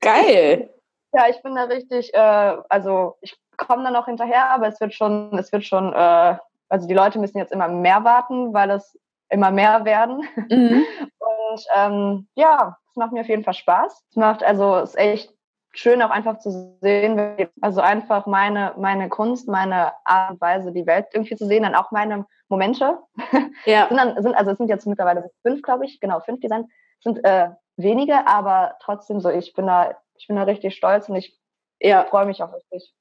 Geil. 0.00 0.72
ja, 1.12 1.28
ich 1.28 1.42
bin 1.42 1.54
da 1.54 1.64
richtig, 1.64 2.14
äh, 2.14 2.56
also 2.68 3.16
ich 3.22 3.36
komme 3.56 3.84
da 3.84 3.90
noch 3.90 4.06
hinterher, 4.06 4.50
aber 4.50 4.68
es 4.68 4.80
wird 4.80 4.94
schon, 4.94 5.36
es 5.38 5.52
wird 5.52 5.64
schon, 5.64 5.92
äh, 5.92 6.36
also 6.70 6.88
die 6.88 6.94
Leute 6.94 7.18
müssen 7.18 7.38
jetzt 7.38 7.52
immer 7.52 7.68
mehr 7.68 8.04
warten, 8.04 8.54
weil 8.54 8.70
es 8.70 8.98
immer 9.28 9.50
mehr 9.50 9.84
werden. 9.84 10.22
Mhm. 10.48 10.84
Und 11.18 11.64
ähm, 11.76 12.28
ja, 12.34 12.76
es 12.88 12.96
macht 12.96 13.12
mir 13.12 13.20
auf 13.20 13.28
jeden 13.28 13.44
Fall 13.44 13.54
Spaß. 13.54 14.04
Es 14.10 14.16
macht 14.16 14.42
also, 14.42 14.76
es 14.76 14.90
ist 14.90 14.98
echt 14.98 15.34
schön 15.72 16.02
auch 16.02 16.10
einfach 16.10 16.38
zu 16.38 16.76
sehen, 16.80 17.48
also 17.60 17.80
einfach 17.80 18.26
meine, 18.26 18.74
meine 18.76 19.08
Kunst, 19.08 19.48
meine 19.48 19.92
Art 20.04 20.32
und 20.32 20.40
Weise, 20.40 20.72
die 20.72 20.86
Welt 20.86 21.06
irgendwie 21.12 21.36
zu 21.36 21.46
sehen, 21.46 21.62
dann 21.62 21.74
auch 21.74 21.90
meine 21.90 22.26
Momente. 22.48 22.98
Ja. 23.66 23.88
sind 23.88 23.98
dann, 23.98 24.22
sind, 24.22 24.34
also 24.34 24.52
es 24.52 24.56
sind 24.56 24.68
jetzt 24.68 24.86
mittlerweile 24.86 25.30
fünf, 25.42 25.60
glaube 25.60 25.84
ich, 25.84 26.00
genau, 26.00 26.20
fünf 26.20 26.40
Designs, 26.40 26.66
sind 27.02 27.22
äh, 27.24 27.50
wenige, 27.76 28.26
aber 28.26 28.76
trotzdem 28.80 29.20
so, 29.20 29.28
ich 29.28 29.52
bin 29.52 29.66
da, 29.66 29.98
ich 30.16 30.26
bin 30.28 30.36
da 30.36 30.44
richtig 30.44 30.74
stolz 30.74 31.10
und 31.10 31.16
ich 31.16 31.38
ja. 31.78 32.04
freue 32.04 32.24
mich 32.24 32.42
auch 32.42 32.54
richtig. 32.54 32.94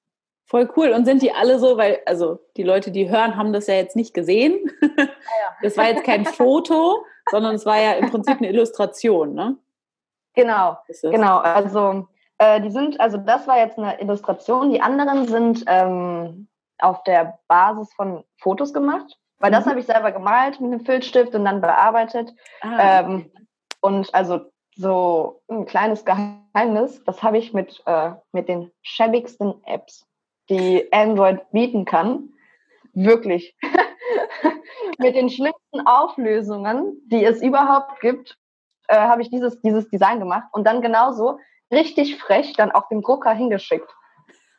Voll 0.49 0.67
cool. 0.75 0.89
Und 0.89 1.05
sind 1.05 1.21
die 1.21 1.31
alle 1.31 1.59
so, 1.59 1.77
weil, 1.77 1.99
also 2.07 2.39
die 2.57 2.63
Leute, 2.63 2.89
die 2.89 3.09
hören, 3.09 3.37
haben 3.37 3.53
das 3.53 3.67
ja 3.67 3.75
jetzt 3.75 3.95
nicht 3.95 4.13
gesehen. 4.13 4.71
Das 5.61 5.75
war 5.75 5.89
jetzt 5.89 6.05
kein 6.05 6.23
Foto, 6.23 7.03
sondern 7.29 7.55
es 7.55 7.65
war 7.65 7.77
ja 7.77 7.91
im 7.91 8.09
Prinzip 8.09 8.37
eine 8.37 8.47
Illustration, 8.47 9.33
ne? 9.33 9.57
Genau, 10.33 10.77
genau. 11.01 11.39
Also 11.39 12.07
äh, 12.37 12.61
die 12.61 12.71
sind, 12.71 12.99
also 13.01 13.17
das 13.17 13.45
war 13.45 13.57
jetzt 13.57 13.77
eine 13.77 13.99
Illustration. 13.99 14.71
Die 14.71 14.81
anderen 14.81 15.27
sind 15.27 15.65
ähm, 15.67 16.47
auf 16.77 17.03
der 17.03 17.39
Basis 17.49 17.93
von 17.93 18.23
Fotos 18.37 18.73
gemacht, 18.73 19.19
weil 19.39 19.51
mhm. 19.51 19.55
das 19.55 19.65
habe 19.65 19.79
ich 19.79 19.85
selber 19.85 20.13
gemalt 20.13 20.61
mit 20.61 20.71
einem 20.71 20.85
Filzstift 20.85 21.35
und 21.35 21.43
dann 21.43 21.59
bearbeitet. 21.59 22.33
Ah, 22.61 23.01
ähm, 23.01 23.29
und 23.81 24.13
also 24.15 24.49
so 24.75 25.41
ein 25.49 25.65
kleines 25.65 26.05
Geheimnis, 26.05 27.03
das 27.03 27.21
habe 27.21 27.37
ich 27.37 27.53
mit, 27.53 27.83
äh, 27.85 28.11
mit 28.31 28.47
den 28.47 28.71
schäbigsten 28.81 29.61
Apps, 29.65 30.05
die 30.49 30.91
Android 30.91 31.39
bieten 31.51 31.85
kann, 31.85 32.29
wirklich 32.93 33.55
mit 34.97 35.15
den 35.15 35.29
schlimmsten 35.29 35.85
Auflösungen, 35.85 37.01
die 37.05 37.23
es 37.23 37.41
überhaupt 37.41 37.99
gibt, 38.01 38.37
äh, 38.87 38.97
habe 38.97 39.21
ich 39.21 39.29
dieses, 39.29 39.61
dieses 39.61 39.87
Design 39.89 40.19
gemacht. 40.19 40.47
Und 40.51 40.65
dann 40.65 40.81
genauso 40.81 41.39
richtig 41.71 42.17
frech 42.17 42.53
dann 42.53 42.71
auch 42.71 42.87
dem 42.89 43.01
Drucker 43.01 43.31
hingeschickt. 43.31 43.89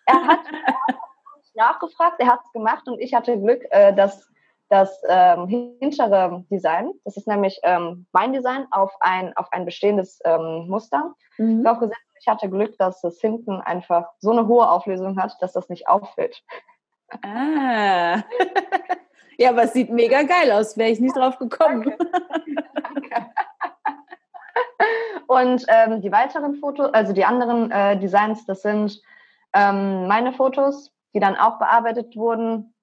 Er 0.07 0.27
hat, 0.27 0.41
nachgefragt, 1.55 2.17
er 2.19 2.29
hat 2.29 2.41
es 2.45 2.53
gemacht 2.53 2.89
und 2.89 3.01
ich 3.01 3.15
hatte 3.15 3.39
Glück, 3.39 3.65
äh, 3.71 3.95
dass 3.95 4.29
das 4.69 5.03
ähm, 5.09 5.49
hintere 5.81 6.45
Design, 6.49 6.93
das 7.05 7.17
ist 7.17 7.27
nämlich 7.27 7.59
ähm, 7.65 8.07
mein 8.13 8.33
Design, 8.33 8.67
auf 8.71 8.93
ein, 9.01 9.37
auf 9.37 9.49
ein 9.51 9.65
bestehendes 9.65 10.21
ähm, 10.25 10.67
Muster 10.69 11.15
mhm. 11.39 11.65
draufgesetzt. 11.65 12.01
Ich 12.21 12.29
hatte 12.29 12.51
Glück, 12.51 12.77
dass 12.77 13.03
es 13.03 13.21
hinten 13.21 13.61
einfach 13.61 14.11
so 14.19 14.31
eine 14.31 14.47
hohe 14.47 14.69
Auflösung 14.69 15.21
hat, 15.21 15.37
dass 15.41 15.55
das 15.55 15.69
nicht 15.71 15.89
auffällt. 15.89 16.43
Ah. 17.25 18.23
ja, 19.39 19.51
aber 19.51 19.65
es 19.65 19.73
sieht 19.73 19.91
mega 19.91 20.23
geil 20.23 20.53
aus. 20.53 20.77
Wäre 20.77 20.91
ich 20.91 21.01
nicht 21.01 21.17
drauf 21.17 21.39
gekommen. 21.39 21.83
Danke. 21.83 21.99
Danke. 22.95 23.27
Und 25.27 25.65
ähm, 25.69 26.03
die 26.03 26.13
weiteren 26.13 26.57
Fotos, 26.57 26.93
also 26.93 27.13
die 27.13 27.25
anderen 27.25 27.71
äh, 27.71 27.99
Designs, 27.99 28.45
das 28.47 28.63
sind 28.63 29.01
ähm, 29.55 30.07
meine 30.09 30.33
Fotos, 30.33 30.93
die 31.15 31.21
dann 31.21 31.37
auch 31.37 31.59
bearbeitet 31.59 32.17
wurden. 32.17 32.75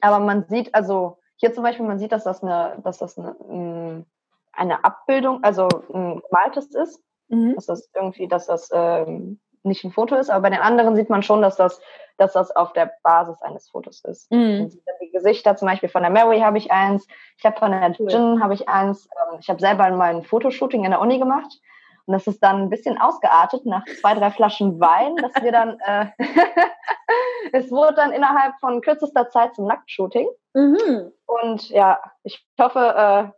Aber 0.00 0.18
man 0.18 0.44
sieht, 0.44 0.74
also 0.74 1.18
hier 1.36 1.54
zum 1.54 1.62
Beispiel, 1.62 1.86
man 1.86 1.98
sieht, 1.98 2.12
dass 2.12 2.24
das 2.24 2.42
eine, 2.42 2.78
dass 2.84 2.98
das 2.98 3.18
eine, 3.18 4.04
eine 4.52 4.84
Abbildung, 4.84 5.42
also 5.42 5.68
ein 5.92 6.20
gemaltes 6.20 6.74
ist. 6.74 7.02
Mhm. 7.28 7.54
Dass 7.54 7.66
das 7.66 7.90
irgendwie, 7.94 8.28
dass 8.28 8.46
das 8.46 8.70
ähm, 8.72 9.40
nicht 9.62 9.84
ein 9.84 9.90
Foto 9.90 10.14
ist, 10.16 10.30
aber 10.30 10.42
bei 10.42 10.50
den 10.50 10.60
anderen 10.60 10.96
sieht 10.96 11.10
man 11.10 11.22
schon, 11.22 11.42
dass 11.42 11.56
das, 11.56 11.80
dass 12.18 12.32
das 12.32 12.54
auf 12.54 12.72
der 12.72 12.92
Basis 13.02 13.42
eines 13.42 13.68
Fotos 13.68 14.02
ist. 14.04 14.30
Mhm. 14.30 14.70
Die 15.02 15.10
Gesichter 15.10 15.56
zum 15.56 15.66
Beispiel 15.66 15.88
von 15.88 16.02
der 16.02 16.10
Mary 16.10 16.40
habe 16.40 16.58
ich 16.58 16.70
eins, 16.70 17.06
ich 17.36 17.44
habe 17.44 17.58
von 17.58 17.72
der 17.72 17.94
cool. 17.98 18.10
Jin 18.10 18.42
habe 18.42 18.54
ich 18.54 18.68
eins, 18.68 19.06
ähm, 19.06 19.38
ich 19.40 19.48
habe 19.48 19.60
selber 19.60 19.90
mal 19.90 20.14
ein 20.14 20.22
Fotoshooting 20.22 20.84
in 20.84 20.90
der 20.90 21.00
Uni 21.00 21.18
gemacht 21.18 21.60
und 22.06 22.12
das 22.12 22.26
ist 22.26 22.42
dann 22.42 22.62
ein 22.62 22.70
bisschen 22.70 22.98
ausgeartet 22.98 23.66
nach 23.66 23.84
zwei, 24.00 24.14
drei 24.14 24.30
Flaschen 24.30 24.80
Wein, 24.80 25.16
dass 25.16 25.42
wir 25.42 25.52
dann, 25.52 25.78
äh, 25.80 26.06
es 27.52 27.70
wurde 27.70 27.94
dann 27.94 28.12
innerhalb 28.12 28.54
von 28.60 28.80
kürzester 28.80 29.28
Zeit 29.28 29.54
zum 29.56 29.66
Nacktshooting. 29.66 30.28
Mhm. 30.54 31.12
Und 31.26 31.68
ja, 31.70 32.00
ich 32.22 32.46
hoffe, 32.60 32.78
äh, 32.78 33.28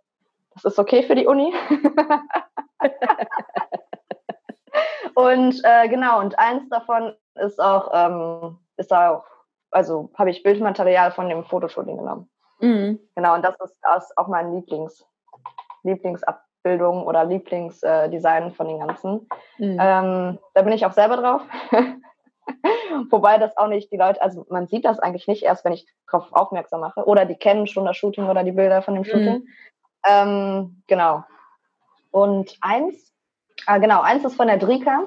das 0.55 0.64
ist 0.72 0.79
okay 0.79 1.03
für 1.03 1.14
die 1.14 1.27
Uni. 1.27 1.55
und 5.26 5.61
äh, 5.64 5.88
genau, 5.88 6.20
und 6.20 6.38
eins 6.38 6.68
davon 6.68 7.14
ist 7.35 7.61
auch, 7.61 7.90
ähm, 7.92 8.59
ist 8.76 8.92
auch, 8.92 9.24
also 9.70 10.11
habe 10.16 10.31
ich 10.31 10.42
Bildmaterial 10.42 11.12
von 11.12 11.28
dem 11.28 11.44
Fotoshooting 11.44 11.98
genommen. 11.98 12.31
Mhm. 12.61 12.98
Genau, 13.14 13.35
und 13.35 13.44
das 13.44 13.54
ist, 13.61 13.76
das 13.83 14.16
auch 14.16 14.28
mein 14.28 14.54
Lieblings, 14.54 15.04
Lieblingsab 15.83 16.42
Lieblingsbildung 16.68 17.07
oder 17.07 17.24
Lieblingsdesign 17.24 18.52
von 18.52 18.68
den 18.68 18.81
ganzen. 18.81 19.28
Mhm. 19.59 19.78
Ähm, 19.81 20.38
da 20.54 20.62
bin 20.62 20.72
ich 20.72 20.85
auch 20.85 20.92
selber 20.92 21.16
drauf. 21.16 21.42
Wobei 23.11 23.38
das 23.38 23.57
auch 23.57 23.68
nicht 23.68 23.92
die 23.92 23.96
Leute, 23.96 24.22
also 24.22 24.46
man 24.48 24.66
sieht 24.66 24.85
das 24.85 24.98
eigentlich 24.98 25.28
nicht 25.28 25.42
erst, 25.42 25.64
wenn 25.64 25.72
ich 25.72 25.87
darauf 26.11 26.33
aufmerksam 26.33 26.81
mache. 26.81 27.04
Oder 27.04 27.24
die 27.24 27.37
kennen 27.37 27.66
schon 27.66 27.85
das 27.85 27.96
Shooting 27.96 28.28
oder 28.28 28.44
die 28.44 28.52
Bilder 28.52 28.83
von 28.83 28.94
dem 28.94 29.02
mhm. 29.02 29.07
Shooting. 29.07 29.35
Mhm. 29.35 29.48
Ähm, 30.09 30.83
genau. 30.87 31.24
Und 32.11 32.57
eins, 32.61 33.12
ah, 33.68 33.78
genau, 33.78 34.00
eins 34.00 34.24
ist 34.24 34.37
von 34.37 34.48
der 34.48 34.57
Drika. 34.57 35.04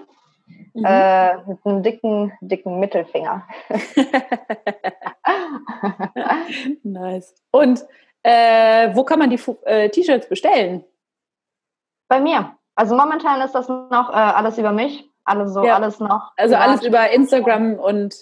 Mhm. 0.73 0.85
Äh, 0.85 1.37
mit 1.47 1.65
einem 1.65 1.83
dicken, 1.83 2.33
dicken 2.41 2.79
Mittelfinger. 2.79 3.47
nice. 6.83 7.35
Und 7.51 7.83
äh, 8.23 8.95
wo 8.95 9.03
kann 9.03 9.19
man 9.19 9.29
die 9.29 9.39
äh, 9.65 9.89
T-Shirts 9.89 10.29
bestellen? 10.29 10.83
Bei 12.07 12.19
mir. 12.19 12.55
Also 12.75 12.95
momentan 12.95 13.41
ist 13.41 13.53
das 13.53 13.67
noch 13.67 14.09
äh, 14.09 14.13
alles 14.13 14.57
über 14.57 14.71
mich. 14.71 15.09
Alles 15.23 15.53
so, 15.53 15.63
ja. 15.63 15.75
alles 15.75 15.99
noch. 15.99 16.31
Also 16.37 16.55
privat. 16.55 16.67
alles 16.67 16.83
über 16.83 17.09
Instagram 17.11 17.75
und. 17.75 18.15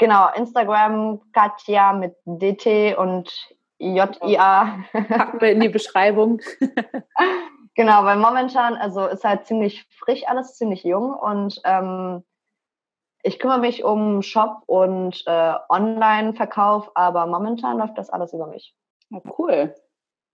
Genau, 0.00 0.28
Instagram, 0.36 1.20
Katja 1.32 1.92
mit 1.92 2.14
DT 2.24 2.96
und 2.96 3.32
JIA. 3.78 4.84
Packen 4.92 5.40
wir 5.40 5.50
in 5.50 5.60
die 5.60 5.68
Beschreibung. 5.68 6.40
genau, 7.78 8.04
weil 8.04 8.18
momentan, 8.18 8.74
also 8.74 9.06
ist 9.06 9.24
halt 9.24 9.46
ziemlich 9.46 9.86
frisch 9.98 10.26
alles, 10.26 10.56
ziemlich 10.56 10.82
jung 10.82 11.14
und 11.14 11.60
ähm, 11.64 12.24
ich 13.22 13.38
kümmere 13.38 13.60
mich 13.60 13.84
um 13.84 14.20
Shop 14.22 14.62
und 14.66 15.22
äh, 15.26 15.54
Online-Verkauf, 15.68 16.90
aber 16.94 17.26
momentan 17.26 17.78
läuft 17.78 17.96
das 17.96 18.10
alles 18.10 18.32
über 18.32 18.48
mich. 18.48 18.74
Oh, 19.12 19.22
cool. 19.38 19.74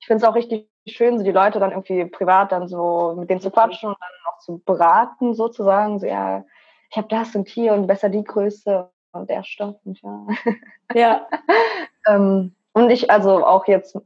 Ich 0.01 0.07
finde 0.07 0.25
es 0.25 0.29
auch 0.29 0.35
richtig 0.35 0.69
schön, 0.89 1.19
so 1.19 1.25
die 1.25 1.33
Leute 1.33 1.61
dann 1.61 1.71
irgendwie 1.71 2.07
privat 2.07 2.51
dann 2.51 2.67
so 2.67 3.15
mit 3.17 3.31
denen 3.31 3.41
zu 3.41 3.51
quatschen 3.51 3.91
und 3.91 3.97
dann 4.01 4.33
auch 4.33 4.39
zu 4.39 4.59
beraten, 4.65 5.35
sozusagen. 5.35 5.99
So, 5.99 6.07
ja, 6.07 6.45
ich 6.91 6.97
habe 6.97 7.09
das 7.09 7.35
und 7.35 7.49
hier 7.49 7.75
und 7.75 7.87
besser 7.87 8.09
die 8.09 8.25
Größe 8.25 8.91
und 9.13 9.31
der 9.31 9.45
Stoff 9.45 9.77
und 9.85 10.01
ja. 10.03 10.27
Ja. 10.95 11.29
ähm, 12.07 12.55
und 12.73 12.91
ich, 12.91 13.11
also 13.11 13.47
auch 13.47 13.67
jetzt 13.67 13.99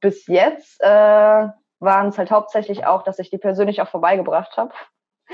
bis 0.00 0.26
jetzt 0.26 0.80
äh, 0.80 1.48
waren 1.80 2.08
es 2.08 2.18
halt 2.18 2.30
hauptsächlich 2.30 2.86
auch, 2.86 3.02
dass 3.02 3.18
ich 3.18 3.30
die 3.30 3.38
persönlich 3.38 3.82
auch 3.82 3.88
vorbeigebracht 3.88 4.56
habe. 4.56 4.72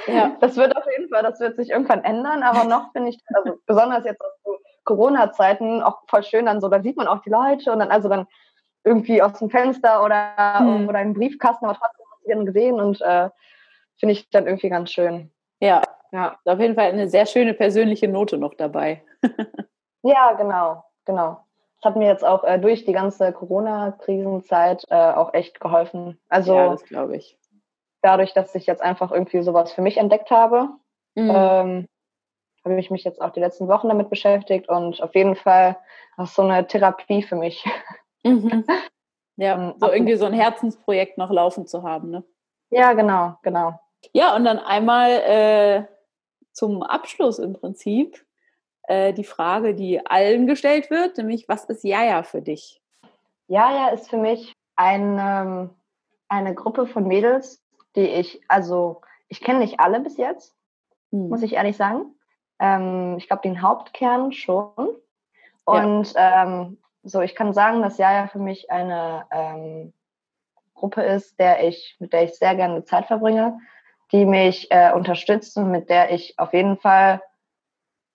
Ja. 0.06 0.37
Das 0.40 0.56
wird 0.56 0.76
auf 0.76 0.85
jeden 0.90 1.09
Fall, 1.09 1.22
das 1.22 1.40
wird 1.40 1.56
sich 1.56 1.70
irgendwann 1.70 2.04
ändern, 2.04 2.42
aber 2.42 2.64
noch 2.64 2.92
finde 2.92 3.11
ich, 3.11 3.18
also 3.35 3.59
besonders 3.66 4.04
jetzt 4.04 4.20
aus 4.20 4.59
Corona-Zeiten 4.85 5.82
auch 5.82 6.02
voll 6.09 6.22
schön 6.22 6.46
dann 6.46 6.61
so, 6.61 6.68
da 6.68 6.80
sieht 6.80 6.96
man 6.96 7.09
auch 7.09 7.20
die 7.22 7.30
Leute 7.30 7.72
und 7.72 7.80
dann, 7.80 7.90
also 7.90 8.09
dann 8.09 8.26
irgendwie 8.85 9.20
aus 9.20 9.38
dem 9.38 9.50
Fenster 9.50 10.04
oder, 10.04 10.59
hm. 10.59 10.88
oder 10.88 11.02
im 11.02 11.14
Briefkasten, 11.14 11.64
aber 11.64 11.74
trotzdem 11.74 12.06
hast 12.12 12.24
du 12.24 12.30
dann 12.30 12.46
gesehen 12.46 12.80
und 12.80 13.00
äh, 13.00 13.30
finde 13.98 14.12
ich 14.12 14.30
dann 14.30 14.46
irgendwie 14.46 14.68
ganz 14.68 14.92
schön. 14.92 15.32
Ja, 15.61 15.82
ja, 16.12 16.38
auf 16.44 16.61
jeden 16.61 16.76
Fall 16.76 16.90
eine 16.92 17.09
sehr 17.09 17.26
schöne 17.26 17.54
persönliche 17.54 18.09
Note 18.09 18.38
noch 18.38 18.54
dabei. 18.54 19.02
ja, 20.02 20.32
genau, 20.35 20.85
genau. 21.04 21.45
Hat 21.87 21.94
mir 21.94 22.09
jetzt 22.09 22.25
auch 22.25 22.42
äh, 22.42 22.59
durch 22.59 22.85
die 22.85 22.92
ganze 22.92 23.33
Corona-Krisenzeit 23.33 24.85
äh, 24.90 25.12
auch 25.12 25.33
echt 25.35 25.61
geholfen. 25.61 26.18
Also 26.29 26.57
ja, 26.57 26.70
das 26.70 26.83
glaube 26.83 27.14
ich. 27.14 27.38
Dadurch, 28.03 28.35
dass 28.35 28.53
ich 28.57 28.66
jetzt 28.66 28.83
einfach 28.83 29.12
irgendwie 29.12 29.40
sowas 29.42 29.72
für 29.72 29.83
mich 29.83 29.99
entdeckt 29.99 30.33
habe, 30.33 30.70
mhm. 31.14 31.31
ähm, 31.33 31.87
habe 32.64 32.81
ich 32.81 32.90
mich 32.90 33.05
jetzt 33.05 33.22
auch 33.22 33.31
die 33.31 33.38
letzten 33.38 33.68
Wochen 33.68 33.87
damit 33.87 34.11
beschäftigt 34.11 34.68
und 34.68 35.01
auf 35.01 35.14
jeden 35.14 35.37
Fall 35.37 35.77
ist 36.20 36.35
so 36.35 36.42
eine 36.42 36.66
Therapie 36.66 37.22
für 37.22 37.37
mich. 37.37 37.64
Mhm. 38.25 38.64
Ja, 39.37 39.72
so 39.79 39.92
irgendwie 39.92 40.16
so 40.16 40.25
ein 40.25 40.33
Herzensprojekt 40.33 41.18
noch 41.18 41.31
laufen 41.31 41.68
zu 41.68 41.85
haben, 41.85 42.11
ne? 42.11 42.25
Ja, 42.70 42.94
genau, 42.94 43.37
genau. 43.42 43.79
Ja, 44.12 44.35
und 44.35 44.44
dann 44.44 44.59
einmal 44.59 45.11
äh, 45.11 45.85
zum 46.51 46.83
Abschluss 46.83 47.38
im 47.38 47.53
Prinzip 47.53 48.25
äh, 48.87 49.12
die 49.12 49.25
Frage, 49.25 49.75
die 49.75 50.05
allen 50.07 50.46
gestellt 50.46 50.90
wird, 50.90 51.18
nämlich 51.18 51.49
was 51.49 51.64
ist 51.64 51.85
Jaja 51.85 52.22
für 52.22 52.42
dich? 52.42 52.81
Jaja 53.49 53.88
ist 53.88 54.11
für 54.11 54.18
mich 54.18 54.53
eine, 54.77 55.70
eine 56.29 56.55
Gruppe 56.55 56.87
von 56.87 57.07
Mädels, 57.07 57.62
die 57.94 58.07
ich, 58.07 58.40
also 58.49 59.01
ich 59.29 59.40
kenne 59.40 59.61
nicht 59.61 59.81
alle 59.81 60.01
bis 60.01 60.16
jetzt, 60.16 60.55
hm. 61.11 61.29
muss 61.29 61.42
ich 61.42 61.55
ehrlich 61.55 61.77
sagen. 61.77 62.14
Ähm, 62.59 63.16
ich 63.18 63.27
glaube, 63.27 63.42
den 63.42 63.62
Hauptkern 63.62 64.33
schon. 64.33 64.72
Und 65.64 66.12
ja. 66.14 66.44
ähm, 66.44 66.79
so, 67.03 67.20
ich 67.20 67.35
kann 67.35 67.53
sagen, 67.53 67.83
dass 67.83 67.99
Jaja 67.99 68.29
für 68.29 68.38
mich 68.38 68.70
eine 68.70 69.27
ähm, 69.31 69.92
Gruppe 70.75 71.03
ist, 71.03 71.38
der 71.38 71.66
ich, 71.66 71.96
mit 71.99 72.12
der 72.12 72.25
ich 72.25 72.35
sehr 72.35 72.55
gerne 72.55 72.85
Zeit 72.85 73.07
verbringe, 73.07 73.59
die 74.12 74.25
mich 74.25 74.70
äh, 74.70 74.92
unterstützt 74.92 75.57
und 75.57 75.70
mit 75.70 75.88
der 75.88 76.12
ich 76.12 76.38
auf 76.38 76.53
jeden 76.53 76.77
Fall 76.77 77.20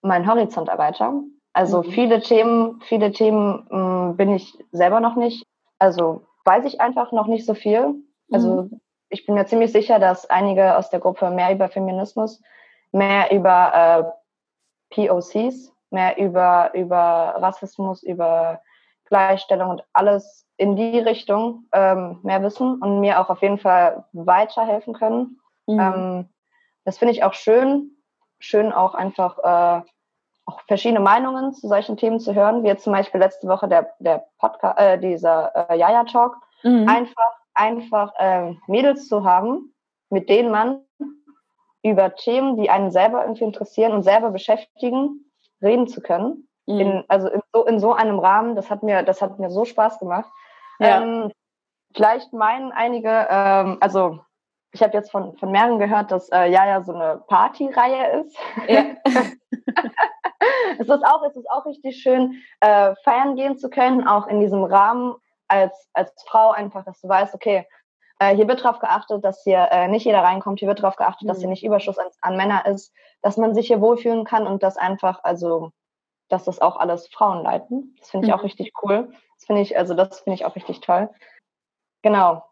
meinen 0.02 0.28
Horizont 0.28 0.68
erweitere. 0.68 1.12
Also 1.52 1.82
mhm. 1.82 1.90
viele 1.90 2.20
Themen, 2.20 2.80
viele 2.82 3.12
Themen 3.12 3.66
mh, 3.70 3.78
mm, 4.12 4.16
bin 4.16 4.34
ich 4.34 4.58
selber 4.72 5.00
noch 5.00 5.16
nicht. 5.16 5.46
Also 5.78 6.22
weiß 6.44 6.64
ich 6.64 6.80
einfach 6.80 7.12
noch 7.12 7.26
nicht 7.26 7.46
so 7.46 7.54
viel. 7.54 7.94
Also 8.30 8.62
mhm. 8.62 8.80
ich 9.08 9.26
bin 9.26 9.34
mir 9.34 9.46
ziemlich 9.46 9.72
sicher, 9.72 9.98
dass 9.98 10.28
einige 10.28 10.76
aus 10.76 10.90
der 10.90 11.00
Gruppe 11.00 11.30
mehr 11.30 11.52
über 11.52 11.68
Feminismus, 11.68 12.42
mehr 12.92 13.30
über 13.32 14.14
äh, 14.90 15.08
POCs, 15.08 15.72
mehr 15.90 16.18
über, 16.18 16.72
über 16.74 17.34
Rassismus, 17.38 18.02
über 18.02 18.60
Gleichstellung 19.04 19.70
und 19.70 19.84
alles 19.92 20.46
in 20.56 20.76
die 20.76 20.98
Richtung 20.98 21.66
ähm, 21.72 22.20
mehr 22.22 22.42
wissen 22.42 22.80
und 22.80 23.00
mir 23.00 23.20
auch 23.20 23.28
auf 23.28 23.42
jeden 23.42 23.58
Fall 23.58 24.04
weiterhelfen 24.12 24.94
können. 24.94 25.40
Mhm. 25.66 25.80
Ähm, 25.80 26.28
das 26.84 26.98
finde 26.98 27.12
ich 27.12 27.24
auch 27.24 27.34
schön, 27.34 27.91
schön 28.42 28.72
auch 28.72 28.94
einfach 28.94 29.38
äh, 29.38 29.82
auch 30.44 30.60
verschiedene 30.66 31.00
Meinungen 31.00 31.54
zu 31.54 31.68
solchen 31.68 31.96
Themen 31.96 32.20
zu 32.20 32.34
hören, 32.34 32.62
wie 32.62 32.68
jetzt 32.68 32.84
zum 32.84 32.92
Beispiel 32.92 33.20
letzte 33.20 33.48
Woche 33.48 33.68
der, 33.68 33.94
der 34.00 34.26
Podcast, 34.38 34.78
äh, 34.78 34.98
dieser 34.98 35.70
äh, 35.70 35.78
Jaja 35.78 36.04
Talk. 36.04 36.36
Mhm. 36.62 36.88
Einfach, 36.88 37.32
einfach 37.54 38.12
äh, 38.18 38.54
Mädels 38.66 39.08
zu 39.08 39.24
haben, 39.24 39.74
mit 40.10 40.28
denen 40.28 40.50
man 40.50 40.80
über 41.82 42.14
Themen, 42.14 42.56
die 42.56 42.70
einen 42.70 42.90
selber 42.90 43.22
irgendwie 43.22 43.44
interessieren 43.44 43.92
und 43.92 44.02
selber 44.02 44.30
beschäftigen, 44.30 45.30
reden 45.60 45.88
zu 45.88 46.00
können. 46.00 46.48
Mhm. 46.66 46.80
In, 46.80 47.04
also 47.08 47.28
in 47.28 47.40
so, 47.52 47.66
in 47.66 47.80
so 47.80 47.92
einem 47.92 48.18
Rahmen, 48.18 48.56
das 48.56 48.70
hat 48.70 48.82
mir, 48.82 49.02
das 49.02 49.22
hat 49.22 49.38
mir 49.38 49.50
so 49.50 49.64
Spaß 49.64 49.98
gemacht. 49.98 50.30
Ja. 50.78 51.02
Ähm, 51.02 51.32
vielleicht 51.94 52.32
meinen 52.32 52.72
einige, 52.72 53.26
ähm, 53.30 53.78
also 53.80 54.20
ich 54.72 54.82
habe 54.82 54.94
jetzt 54.94 55.10
von, 55.10 55.36
von 55.36 55.50
mehreren 55.50 55.78
gehört, 55.78 56.10
dass 56.10 56.28
äh, 56.30 56.46
Jaja 56.46 56.82
so 56.82 56.94
eine 56.94 57.22
Partyreihe 57.28 58.22
ist. 58.22 58.36
Ja. 58.68 58.84
es, 60.78 60.88
ist 60.88 61.04
auch, 61.04 61.22
es 61.24 61.36
ist 61.36 61.50
auch 61.50 61.66
richtig 61.66 62.02
schön, 62.02 62.42
äh, 62.60 62.94
feiern 63.04 63.36
gehen 63.36 63.58
zu 63.58 63.68
können, 63.68 64.06
auch 64.06 64.26
in 64.26 64.40
diesem 64.40 64.64
Rahmen 64.64 65.14
als, 65.48 65.88
als 65.92 66.12
Frau 66.26 66.50
einfach, 66.50 66.84
dass 66.84 67.00
du 67.00 67.08
weißt, 67.08 67.34
okay, 67.34 67.66
äh, 68.18 68.34
hier 68.34 68.48
wird 68.48 68.64
darauf 68.64 68.78
geachtet, 68.78 69.24
dass 69.24 69.42
hier 69.42 69.68
äh, 69.70 69.88
nicht 69.88 70.04
jeder 70.06 70.22
reinkommt, 70.22 70.58
hier 70.58 70.68
wird 70.68 70.82
darauf 70.82 70.96
geachtet, 70.96 71.24
mhm. 71.24 71.28
dass 71.28 71.40
hier 71.40 71.48
nicht 71.48 71.64
Überschuss 71.64 71.98
an, 71.98 72.08
an 72.22 72.36
Männer 72.36 72.64
ist, 72.66 72.94
dass 73.20 73.36
man 73.36 73.54
sich 73.54 73.66
hier 73.66 73.80
wohlfühlen 73.80 74.24
kann 74.24 74.46
und 74.46 74.62
dass 74.62 74.78
einfach, 74.78 75.20
also, 75.22 75.72
dass 76.28 76.44
das 76.44 76.60
auch 76.60 76.76
alles 76.76 77.08
Frauen 77.08 77.42
leiten. 77.42 77.94
Das 77.98 78.10
finde 78.10 78.26
ich 78.26 78.32
mhm. 78.32 78.38
auch 78.38 78.44
richtig 78.44 78.72
cool. 78.82 79.12
Das 79.36 79.44
finde 79.44 79.60
ich, 79.60 79.76
also 79.76 79.94
das 79.94 80.20
finde 80.20 80.36
ich 80.36 80.46
auch 80.46 80.56
richtig 80.56 80.80
toll. 80.80 81.10
Genau. 82.02 82.42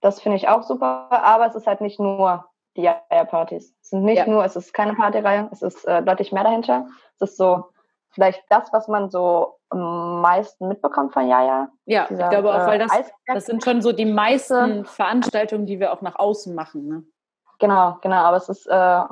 Das 0.00 0.20
finde 0.20 0.36
ich 0.36 0.48
auch 0.48 0.62
super, 0.62 1.08
aber 1.10 1.46
es 1.46 1.54
ist 1.54 1.66
halt 1.66 1.80
nicht 1.80 2.00
nur 2.00 2.46
die 2.76 2.82
Jaja-Partys. 2.82 3.74
Es 3.82 3.90
sind 3.90 4.04
nicht 4.04 4.18
ja. 4.18 4.26
nur, 4.26 4.44
es 4.44 4.56
ist 4.56 4.72
keine 4.72 4.94
Partyreihe, 4.94 5.48
es 5.52 5.62
ist 5.62 5.84
äh, 5.86 6.02
deutlich 6.02 6.32
mehr 6.32 6.44
dahinter. 6.44 6.86
Es 7.16 7.30
ist 7.30 7.36
so 7.36 7.64
vielleicht 8.10 8.42
das, 8.48 8.72
was 8.72 8.88
man 8.88 9.10
so 9.10 9.58
am 9.70 10.20
meisten 10.20 10.68
mitbekommt 10.68 11.12
von 11.12 11.28
Jaja. 11.28 11.68
Ja, 11.86 12.06
dieser, 12.08 12.24
ich 12.24 12.30
glaube 12.30 12.52
auch, 12.52 12.66
weil 12.66 12.78
das, 12.78 12.90
das 13.26 13.46
sind 13.46 13.62
schon 13.64 13.82
so 13.82 13.92
die 13.92 14.06
meisten 14.06 14.84
Veranstaltungen, 14.84 15.66
die 15.66 15.78
wir 15.78 15.92
auch 15.92 16.00
nach 16.00 16.16
außen 16.16 16.54
machen. 16.54 16.88
Ne? 16.88 17.04
Genau, 17.58 17.98
genau, 18.00 18.16
aber 18.16 18.36
es 18.36 18.48
ist 18.48 18.66
äh, 18.66 19.02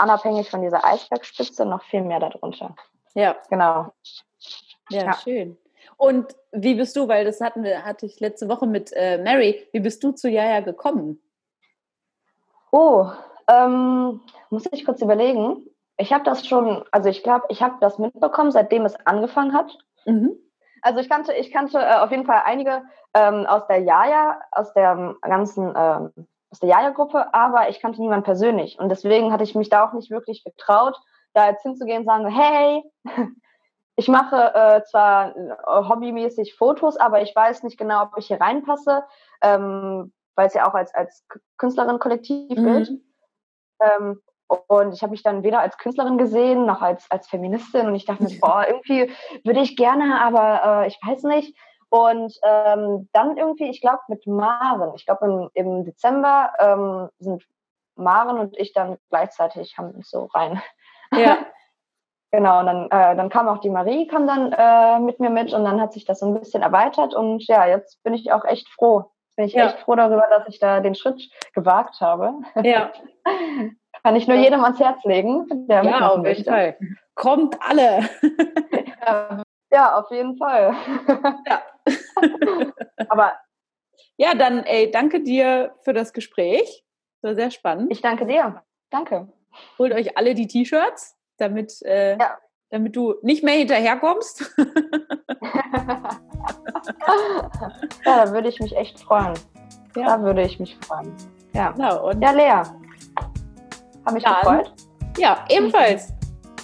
unabhängig 0.00 0.50
von 0.50 0.62
dieser 0.62 0.84
Eisbergspitze 0.84 1.64
noch 1.64 1.82
viel 1.82 2.02
mehr 2.02 2.20
darunter. 2.20 2.74
Ja. 3.14 3.36
Genau. 3.48 3.92
Ja, 4.90 5.04
ja. 5.04 5.12
schön. 5.14 5.56
Und 5.96 6.34
wie 6.52 6.74
bist 6.74 6.96
du, 6.96 7.08
weil 7.08 7.24
das 7.24 7.40
hatten 7.40 7.62
wir, 7.62 7.84
hatte 7.84 8.06
ich 8.06 8.20
letzte 8.20 8.48
Woche 8.48 8.66
mit 8.66 8.92
äh, 8.94 9.18
Mary, 9.18 9.66
wie 9.72 9.80
bist 9.80 10.02
du 10.02 10.12
zu 10.12 10.28
Jaja 10.28 10.60
gekommen? 10.60 11.20
Oh, 12.72 13.08
ähm, 13.48 14.20
muss 14.50 14.66
ich 14.72 14.84
kurz 14.84 15.00
überlegen. 15.00 15.66
Ich 15.96 16.12
habe 16.12 16.24
das 16.24 16.46
schon, 16.46 16.84
also 16.90 17.08
ich 17.08 17.22
glaube, 17.22 17.44
ich 17.48 17.62
habe 17.62 17.76
das 17.80 17.98
mitbekommen, 17.98 18.50
seitdem 18.50 18.84
es 18.84 18.96
angefangen 19.06 19.52
hat. 19.54 19.76
Mhm. 20.06 20.36
Also 20.82 21.00
ich 21.00 21.08
kannte, 21.08 21.32
ich 21.32 21.52
kannte 21.52 21.78
äh, 21.78 21.94
auf 21.94 22.10
jeden 22.10 22.26
Fall 22.26 22.42
einige 22.44 22.82
ähm, 23.14 23.46
aus 23.46 23.66
der 23.68 23.78
Jaja, 23.78 24.40
aus 24.50 24.72
der 24.74 25.16
ganzen, 25.22 25.72
ähm, 25.76 26.26
aus 26.50 26.60
der 26.60 26.68
Jaja-Gruppe, 26.68 27.32
aber 27.32 27.68
ich 27.68 27.80
kannte 27.80 28.00
niemanden 28.00 28.24
persönlich. 28.24 28.78
Und 28.78 28.88
deswegen 28.88 29.32
hatte 29.32 29.44
ich 29.44 29.54
mich 29.54 29.68
da 29.68 29.88
auch 29.88 29.92
nicht 29.92 30.10
wirklich 30.10 30.44
getraut, 30.44 31.00
da 31.32 31.48
jetzt 31.48 31.62
hinzugehen 31.62 32.00
und 32.00 32.06
sagen, 32.06 32.26
hey, 32.28 32.82
ich 33.96 34.08
mache 34.08 34.54
äh, 34.54 34.82
zwar 34.84 35.36
äh, 35.36 35.88
hobbymäßig 35.88 36.54
Fotos, 36.54 36.96
aber 36.96 37.22
ich 37.22 37.34
weiß 37.34 37.62
nicht 37.62 37.78
genau, 37.78 38.02
ob 38.02 38.18
ich 38.18 38.26
hier 38.26 38.40
reinpasse, 38.40 39.04
ähm, 39.40 40.12
weil 40.34 40.48
es 40.48 40.54
ja 40.54 40.68
auch 40.68 40.74
als, 40.74 40.92
als 40.94 41.24
Künstlerin-Kollektiv 41.58 42.58
mhm. 42.58 42.64
gilt. 42.64 42.90
Ähm, 43.80 44.20
und 44.68 44.92
ich 44.92 45.02
habe 45.02 45.12
mich 45.12 45.22
dann 45.22 45.42
weder 45.42 45.60
als 45.60 45.78
Künstlerin 45.78 46.18
gesehen 46.18 46.66
noch 46.66 46.82
als, 46.82 47.10
als 47.10 47.28
Feministin. 47.28 47.86
Und 47.86 47.94
ich 47.94 48.04
dachte 48.04 48.24
mir, 48.24 48.30
boah, 48.40 48.66
irgendwie 48.66 49.12
würde 49.44 49.60
ich 49.60 49.76
gerne, 49.76 50.20
aber 50.20 50.82
äh, 50.82 50.88
ich 50.88 50.98
weiß 51.02 51.22
nicht. 51.24 51.56
Und 51.88 52.36
ähm, 52.42 53.08
dann 53.12 53.36
irgendwie, 53.36 53.70
ich 53.70 53.80
glaube, 53.80 54.00
mit 54.08 54.26
Maren, 54.26 54.92
ich 54.96 55.06
glaube 55.06 55.26
im, 55.26 55.50
im 55.54 55.84
Dezember 55.84 56.50
ähm, 56.58 57.08
sind 57.18 57.44
Maren 57.94 58.38
und 58.38 58.58
ich 58.58 58.72
dann 58.72 58.98
gleichzeitig 59.10 59.78
haben 59.78 59.92
uns 59.92 60.10
so 60.10 60.24
rein. 60.26 60.60
Ja. 61.12 61.38
Genau, 62.34 62.58
und 62.58 62.66
dann, 62.66 62.84
äh, 62.86 63.14
dann 63.14 63.28
kam 63.28 63.46
auch 63.46 63.58
die 63.58 63.70
Marie, 63.70 64.08
kam 64.08 64.26
dann 64.26 64.52
äh, 64.52 64.98
mit 64.98 65.20
mir 65.20 65.30
mit 65.30 65.52
und 65.52 65.62
dann 65.64 65.80
hat 65.80 65.92
sich 65.92 66.04
das 66.04 66.18
so 66.18 66.26
ein 66.26 66.34
bisschen 66.34 66.64
erweitert 66.64 67.14
und 67.14 67.46
ja, 67.46 67.64
jetzt 67.64 68.02
bin 68.02 68.12
ich 68.12 68.32
auch 68.32 68.44
echt 68.44 68.68
froh. 68.70 69.04
Jetzt 69.26 69.36
bin 69.36 69.44
ich 69.44 69.52
ja. 69.52 69.66
echt 69.66 69.78
froh 69.78 69.94
darüber, 69.94 70.26
dass 70.28 70.48
ich 70.48 70.58
da 70.58 70.80
den 70.80 70.96
Schritt 70.96 71.30
gewagt 71.52 72.00
habe. 72.00 72.32
Ja. 72.64 72.90
Kann 74.02 74.16
ich 74.16 74.26
nur 74.26 74.36
jedem 74.36 74.64
ans 74.64 74.80
Herz 74.80 75.04
legen, 75.04 75.46
der 75.68 75.84
Ja, 75.84 76.08
auf 76.08 76.26
jeden 76.26 76.44
Fall. 76.44 76.76
Kommt 77.14 77.56
alle. 77.62 78.00
ja, 79.70 79.96
auf 79.96 80.10
jeden 80.10 80.36
Fall. 80.36 80.74
Ja. 81.46 81.62
Aber 83.08 83.32
ja, 84.16 84.34
dann 84.34 84.64
ey, 84.64 84.90
danke 84.90 85.22
dir 85.22 85.76
für 85.82 85.92
das 85.92 86.12
Gespräch. 86.12 86.84
Das 87.22 87.30
war 87.30 87.34
sehr 87.36 87.52
spannend. 87.52 87.92
Ich 87.92 88.00
danke 88.00 88.26
dir. 88.26 88.60
Danke. 88.90 89.28
Holt 89.78 89.92
euch 89.92 90.18
alle 90.18 90.34
die 90.34 90.48
T-Shirts 90.48 91.16
damit, 91.38 91.82
äh, 91.82 92.16
ja. 92.18 92.38
damit 92.70 92.96
du 92.96 93.14
nicht 93.22 93.42
mehr 93.42 93.54
hinterherkommst. 93.54 94.54
ja, 98.04 98.24
da 98.24 98.32
würde 98.32 98.48
ich 98.48 98.60
mich 98.60 98.76
echt 98.76 99.00
freuen. 99.00 99.34
Ja. 99.96 100.16
Da 100.16 100.22
würde 100.22 100.42
ich 100.42 100.58
mich 100.58 100.76
freuen. 100.76 101.12
Ja, 101.52 101.70
genau, 101.72 102.10
ja 102.12 102.30
Lea. 102.32 102.62
Habe 104.04 104.14
mich 104.14 104.24
gefreut. 104.24 104.72
Ja, 105.18 105.44
ebenfalls. 105.48 106.12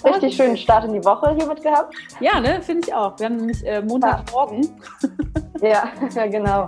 Richtig 0.03 0.35
schönen 0.35 0.57
Start 0.57 0.85
in 0.85 0.93
die 0.93 1.05
Woche 1.05 1.33
hiermit 1.35 1.61
gehabt. 1.61 1.93
Ja, 2.19 2.39
ne, 2.39 2.61
finde 2.61 2.87
ich 2.87 2.93
auch. 2.93 3.17
Wir 3.19 3.27
haben 3.27 3.37
nämlich 3.37 3.65
äh, 3.65 3.81
Montagmorgen. 3.81 4.75
Ja. 5.61 5.89
ja, 6.15 6.27
genau. 6.27 6.67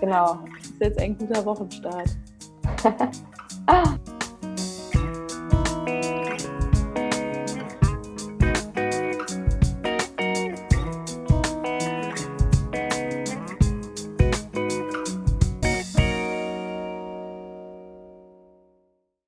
genau. 0.00 0.38
Das 0.58 0.66
ist 0.66 0.80
jetzt 0.80 1.00
ein 1.00 1.18
guter 1.18 1.44
Wochenstart. 1.44 2.10